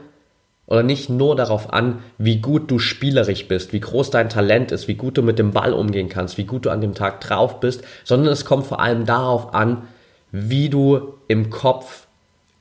oder 0.67 0.83
nicht 0.83 1.11
nur 1.11 1.37
darauf 1.37 1.73
an, 1.73 1.99
wie 2.17 2.41
gut 2.41 2.71
du 2.71 2.79
spielerisch 2.79 3.47
bist, 3.47 3.73
wie 3.73 3.81
groß 3.81 4.11
dein 4.11 4.31
Talent 4.31 4.73
ist, 4.73 4.89
wie 4.89 4.95
gut 4.95 5.19
du 5.19 5.23
mit 5.23 5.39
dem 5.39 5.51
Ball 5.51 5.75
umgehen 5.75 6.09
kannst, 6.09 6.39
wie 6.39 6.45
gut 6.45 6.65
du 6.65 6.71
an 6.71 6.81
dem 6.81 6.95
Tag 6.95 7.21
drauf 7.21 7.61
bist, 7.61 7.83
sondern 8.05 8.33
es 8.33 8.45
kommt 8.45 8.67
vor 8.67 8.81
allem 8.81 9.05
darauf 9.05 9.53
an, 9.53 9.89
wie 10.31 10.71
du 10.71 11.15
im 11.29 11.51
Kopf 11.51 12.07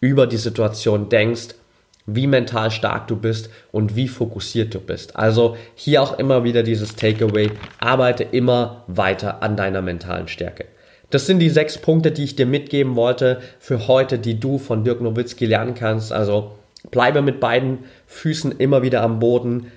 über 0.02 0.28
die 0.28 0.38
Situation 0.38 1.08
denkst 1.08 1.56
wie 2.06 2.28
mental 2.28 2.72
stark 2.72 3.08
du 3.08 3.16
bist 3.16 3.50
und 3.72 3.96
wie 3.96 4.08
fokussiert 4.08 4.74
du 4.74 4.80
bist. 4.80 5.16
Also 5.16 5.56
hier 5.76 6.02
auch 6.02 6.18
immer 6.18 6.44
wieder 6.44 6.64
dieses 6.64 6.96
Takeaway, 6.96 7.52
arbeite 7.80 8.24
immer 8.24 8.84
weiter 8.88 9.44
an 9.44 9.56
deiner 9.56 9.82
mentalen 9.82 10.28
Stärke. 10.28 10.66
Das 11.10 11.26
sind 11.26 11.40
die 11.40 11.50
sechs 11.50 11.78
Punkte, 11.78 12.12
die 12.12 12.24
ich 12.24 12.36
dir 12.36 12.46
mitgeben 12.46 12.96
wollte 12.96 13.42
für 13.60 13.88
heute, 13.88 14.18
die 14.18 14.40
du 14.40 14.58
von 14.58 14.84
Dirk 14.84 15.02
Nowitzki 15.02 15.46
lernen 15.46 15.76
kannst. 15.76 16.14
Also 16.14 16.54
bleibe 16.90 17.22
mit 17.22 17.40
beiden 17.40 17.80
Füßen 18.08 18.54
immer 18.58 18.82
wieder 18.82 19.04
am 19.04 19.20
Boden, 19.20 19.68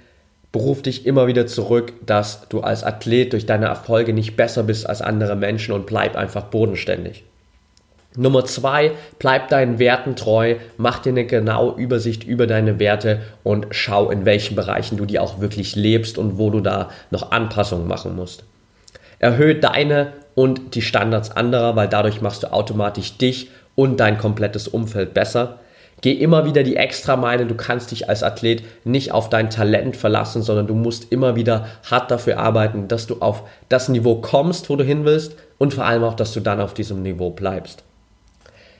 beruf 0.53 0.83
dich 0.83 1.05
immer 1.05 1.27
wieder 1.27 1.49
zurück, 1.49 1.93
dass 2.07 2.49
du 2.49 2.61
als 2.61 2.85
Athlet 2.85 3.33
durch 3.33 3.47
deine 3.47 3.67
Erfolge 3.67 4.13
nicht 4.13 4.37
besser 4.37 4.63
bist 4.63 4.89
als 4.89 5.03
andere 5.03 5.35
Menschen 5.35 5.75
und 5.75 5.87
bleib 5.87 6.15
einfach 6.15 6.45
bodenständig. 6.45 7.25
Nummer 8.17 8.45
zwei, 8.45 8.93
bleib 9.19 9.49
deinen 9.49 9.81
Werten 9.81 10.15
treu, 10.15 10.55
mach 10.77 11.01
dir 11.01 11.11
eine 11.11 11.27
genaue 11.27 11.75
Übersicht 11.77 12.23
über 12.23 12.47
deine 12.47 12.79
Werte 12.79 13.23
und 13.43 13.67
schau, 13.73 14.09
in 14.09 14.25
welchen 14.25 14.55
Bereichen 14.55 14.97
du 14.97 15.05
die 15.05 15.19
auch 15.19 15.41
wirklich 15.41 15.75
lebst 15.75 16.17
und 16.17 16.39
wo 16.39 16.51
du 16.51 16.61
da 16.61 16.91
noch 17.11 17.33
Anpassungen 17.33 17.89
machen 17.89 18.15
musst. 18.15 18.45
Erhöhe 19.19 19.57
deine 19.57 20.13
und 20.37 20.77
die 20.77 20.83
Standards 20.83 21.33
anderer, 21.33 21.75
weil 21.75 21.89
dadurch 21.89 22.21
machst 22.21 22.45
du 22.45 22.53
automatisch 22.53 23.19
dich 23.19 23.51
und 23.75 23.99
dein 23.99 24.17
komplettes 24.17 24.69
Umfeld 24.69 25.13
besser. 25.13 25.59
Geh 26.01 26.13
immer 26.13 26.45
wieder 26.45 26.63
die 26.63 26.77
Extrameile, 26.77 27.47
du 27.47 27.57
kannst 27.57 27.91
dich 27.91 28.09
als 28.09 28.23
Athlet 28.23 28.63
nicht 28.85 29.11
auf 29.11 29.29
dein 29.29 29.51
Talent 29.51 29.97
verlassen, 29.97 30.43
sondern 30.43 30.69
du 30.69 30.75
musst 30.75 31.11
immer 31.11 31.35
wieder 31.35 31.67
hart 31.91 32.13
dafür 32.13 32.39
arbeiten, 32.39 32.87
dass 32.87 33.09
du 33.09 33.17
auf 33.19 33.43
das 33.69 33.89
Niveau 33.89 34.17
kommst, 34.17 34.71
wo 34.71 34.77
du 34.77 34.85
hin 34.85 35.05
willst 35.05 35.35
und 35.59 35.75
vor 35.75 35.85
allem 35.85 36.05
auch, 36.05 36.15
dass 36.15 36.33
du 36.33 36.39
dann 36.39 36.61
auf 36.61 36.75
diesem 36.75 37.03
Niveau 37.03 37.31
bleibst. 37.31 37.83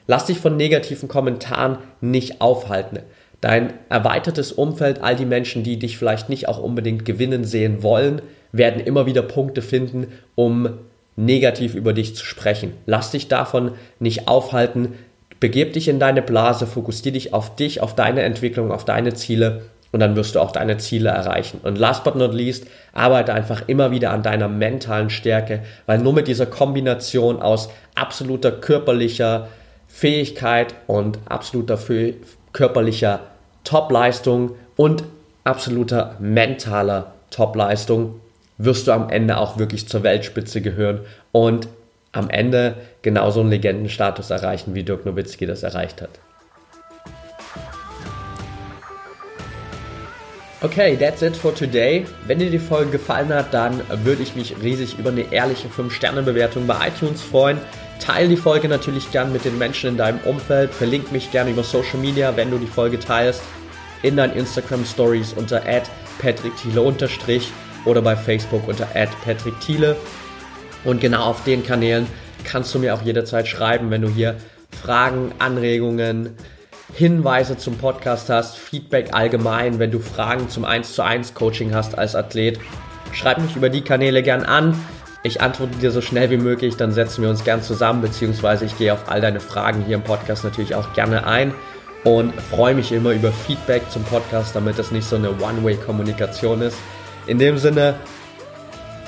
Lass 0.07 0.25
dich 0.25 0.39
von 0.39 0.55
negativen 0.57 1.07
Kommentaren 1.07 1.77
nicht 2.01 2.41
aufhalten. 2.41 2.99
Dein 3.41 3.73
erweitertes 3.89 4.51
Umfeld, 4.51 5.01
all 5.01 5.15
die 5.15 5.25
Menschen, 5.25 5.63
die 5.63 5.77
dich 5.77 5.97
vielleicht 5.97 6.29
nicht 6.29 6.47
auch 6.47 6.59
unbedingt 6.59 7.05
gewinnen 7.05 7.43
sehen 7.43 7.83
wollen, 7.83 8.21
werden 8.51 8.81
immer 8.81 9.05
wieder 9.05 9.21
Punkte 9.21 9.61
finden, 9.61 10.07
um 10.35 10.69
negativ 11.15 11.75
über 11.75 11.93
dich 11.93 12.15
zu 12.15 12.25
sprechen. 12.25 12.73
Lass 12.85 13.11
dich 13.11 13.27
davon 13.27 13.71
nicht 13.99 14.27
aufhalten. 14.27 14.93
Begeb 15.39 15.73
dich 15.73 15.87
in 15.87 15.99
deine 15.99 16.21
Blase, 16.21 16.65
fokussiere 16.65 17.13
dich 17.13 17.33
auf 17.33 17.55
dich, 17.55 17.81
auf 17.81 17.95
deine 17.95 18.21
Entwicklung, 18.21 18.71
auf 18.71 18.85
deine 18.85 19.13
Ziele 19.13 19.63
und 19.91 19.99
dann 19.99 20.15
wirst 20.15 20.35
du 20.35 20.41
auch 20.41 20.51
deine 20.51 20.77
Ziele 20.77 21.09
erreichen. 21.09 21.61
Und 21.63 21.77
last 21.77 22.03
but 22.03 22.15
not 22.15 22.33
least, 22.33 22.67
arbeite 22.93 23.33
einfach 23.33 23.67
immer 23.67 23.91
wieder 23.91 24.11
an 24.11 24.23
deiner 24.23 24.49
mentalen 24.49 25.09
Stärke, 25.09 25.61
weil 25.85 25.99
nur 25.99 26.11
mit 26.11 26.27
dieser 26.27 26.45
Kombination 26.45 27.41
aus 27.41 27.69
absoluter 27.95 28.51
körperlicher, 28.51 29.47
Fähigkeit 29.95 30.75
und 30.87 31.19
absoluter 31.23 31.79
körperlicher 32.51 33.21
Topleistung 33.63 34.51
und 34.75 35.05
absoluter 35.45 36.17
mentaler 36.19 37.13
Topleistung 37.31 38.19
wirst 38.57 38.87
du 38.87 38.91
am 38.91 39.09
Ende 39.09 39.37
auch 39.37 39.57
wirklich 39.57 39.87
zur 39.87 40.03
Weltspitze 40.03 40.59
gehören 40.59 40.99
und 41.31 41.69
am 42.11 42.29
Ende 42.29 42.75
genauso 43.03 43.39
einen 43.39 43.51
Legendenstatus 43.51 44.31
erreichen, 44.31 44.75
wie 44.75 44.83
Dirk 44.83 45.05
Nowitzki 45.05 45.45
das 45.45 45.63
erreicht 45.63 46.01
hat. 46.01 46.09
Okay, 50.61 50.97
that's 50.97 51.21
it 51.21 51.37
for 51.37 51.55
today. 51.55 52.05
Wenn 52.27 52.39
dir 52.39 52.51
die 52.51 52.59
Folge 52.59 52.91
gefallen 52.91 53.33
hat, 53.33 53.53
dann 53.53 53.81
würde 54.03 54.23
ich 54.23 54.35
mich 54.35 54.55
riesig 54.61 54.99
über 54.99 55.11
eine 55.11 55.31
ehrliche 55.31 55.69
5-Sterne-Bewertung 55.69 56.67
bei 56.67 56.89
iTunes 56.89 57.21
freuen. 57.21 57.59
Teile 57.99 58.27
die 58.27 58.37
Folge 58.37 58.67
natürlich 58.67 59.11
gern 59.11 59.31
mit 59.31 59.45
den 59.45 59.57
Menschen 59.57 59.89
in 59.89 59.97
deinem 59.97 60.19
Umfeld. 60.19 60.73
Verlink 60.73 61.11
mich 61.11 61.31
gerne 61.31 61.51
über 61.51 61.63
Social 61.63 61.99
Media, 61.99 62.35
wenn 62.35 62.51
du 62.51 62.57
die 62.57 62.67
Folge 62.67 62.99
teilst, 62.99 63.41
in 64.03 64.17
deinen 64.17 64.33
Instagram 64.33 64.85
Stories 64.85 65.33
unter 65.33 65.61
patrickthiele 66.19 66.81
oder 67.85 68.01
bei 68.01 68.15
Facebook 68.15 68.67
unter 68.67 68.85
patrickthiele. 68.85 69.95
Und 70.83 71.01
genau 71.01 71.25
auf 71.25 71.43
den 71.43 71.65
Kanälen 71.65 72.07
kannst 72.43 72.73
du 72.75 72.79
mir 72.79 72.93
auch 72.93 73.01
jederzeit 73.01 73.47
schreiben, 73.47 73.89
wenn 73.89 74.01
du 74.01 74.09
hier 74.09 74.35
Fragen, 74.81 75.31
Anregungen, 75.39 76.35
Hinweise 76.93 77.57
zum 77.57 77.77
Podcast 77.77 78.29
hast, 78.29 78.57
Feedback 78.57 79.13
allgemein, 79.13 79.79
wenn 79.79 79.91
du 79.91 79.99
Fragen 79.99 80.49
zum 80.49 80.63
1 80.63 80.93
zu 80.93 81.01
1 81.01 81.33
Coaching 81.33 81.73
hast 81.73 81.97
als 81.97 82.15
Athlet. 82.15 82.59
Schreib 83.11 83.39
mich 83.39 83.55
über 83.55 83.69
die 83.69 83.81
Kanäle 83.81 84.21
gern 84.21 84.43
an. 84.43 84.79
Ich 85.25 85.41
antworte 85.41 85.79
dir 85.79 85.89
so 85.89 86.01
schnell 86.01 86.29
wie 86.29 86.37
möglich, 86.37 86.77
dann 86.77 86.91
setzen 86.91 87.23
wir 87.23 87.31
uns 87.31 87.43
gern 87.43 87.63
zusammen, 87.63 87.99
beziehungsweise 87.99 88.63
ich 88.63 88.77
gehe 88.77 88.93
auf 88.93 89.09
all 89.09 89.21
deine 89.21 89.39
Fragen 89.39 89.83
hier 89.83 89.95
im 89.95 90.03
Podcast 90.03 90.43
natürlich 90.43 90.75
auch 90.75 90.93
gerne 90.93 91.25
ein. 91.25 91.51
und 92.03 92.39
freue 92.39 92.75
mich 92.75 92.91
immer 92.91 93.09
über 93.13 93.31
Feedback 93.31 93.89
zum 93.89 94.03
Podcast, 94.03 94.55
damit 94.55 94.77
das 94.77 94.91
nicht 94.91 95.07
so 95.07 95.15
eine 95.15 95.31
One-Way-Kommunikation 95.31 96.61
ist. 96.61 96.77
In 97.25 97.39
dem 97.39 97.57
Sinne, 97.57 97.95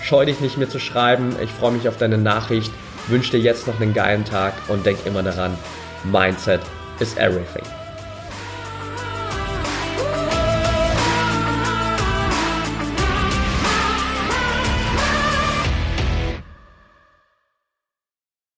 scheu 0.01 0.25
dich 0.25 0.39
nicht 0.39 0.57
mehr 0.57 0.67
zu 0.67 0.79
schreiben. 0.79 1.35
Ich 1.43 1.51
freue 1.51 1.73
mich 1.73 1.87
auf 1.87 1.97
deine 1.97 2.17
Nachricht, 2.17 2.71
wünsche 3.05 3.33
dir 3.33 3.39
jetzt 3.39 3.67
noch 3.67 3.79
einen 3.79 3.93
geilen 3.93 4.25
Tag 4.25 4.53
und 4.69 4.87
denk 4.87 5.05
immer 5.05 5.21
daran, 5.21 5.55
Mindset 6.05 6.61
is 6.99 7.15
everything. 7.17 7.86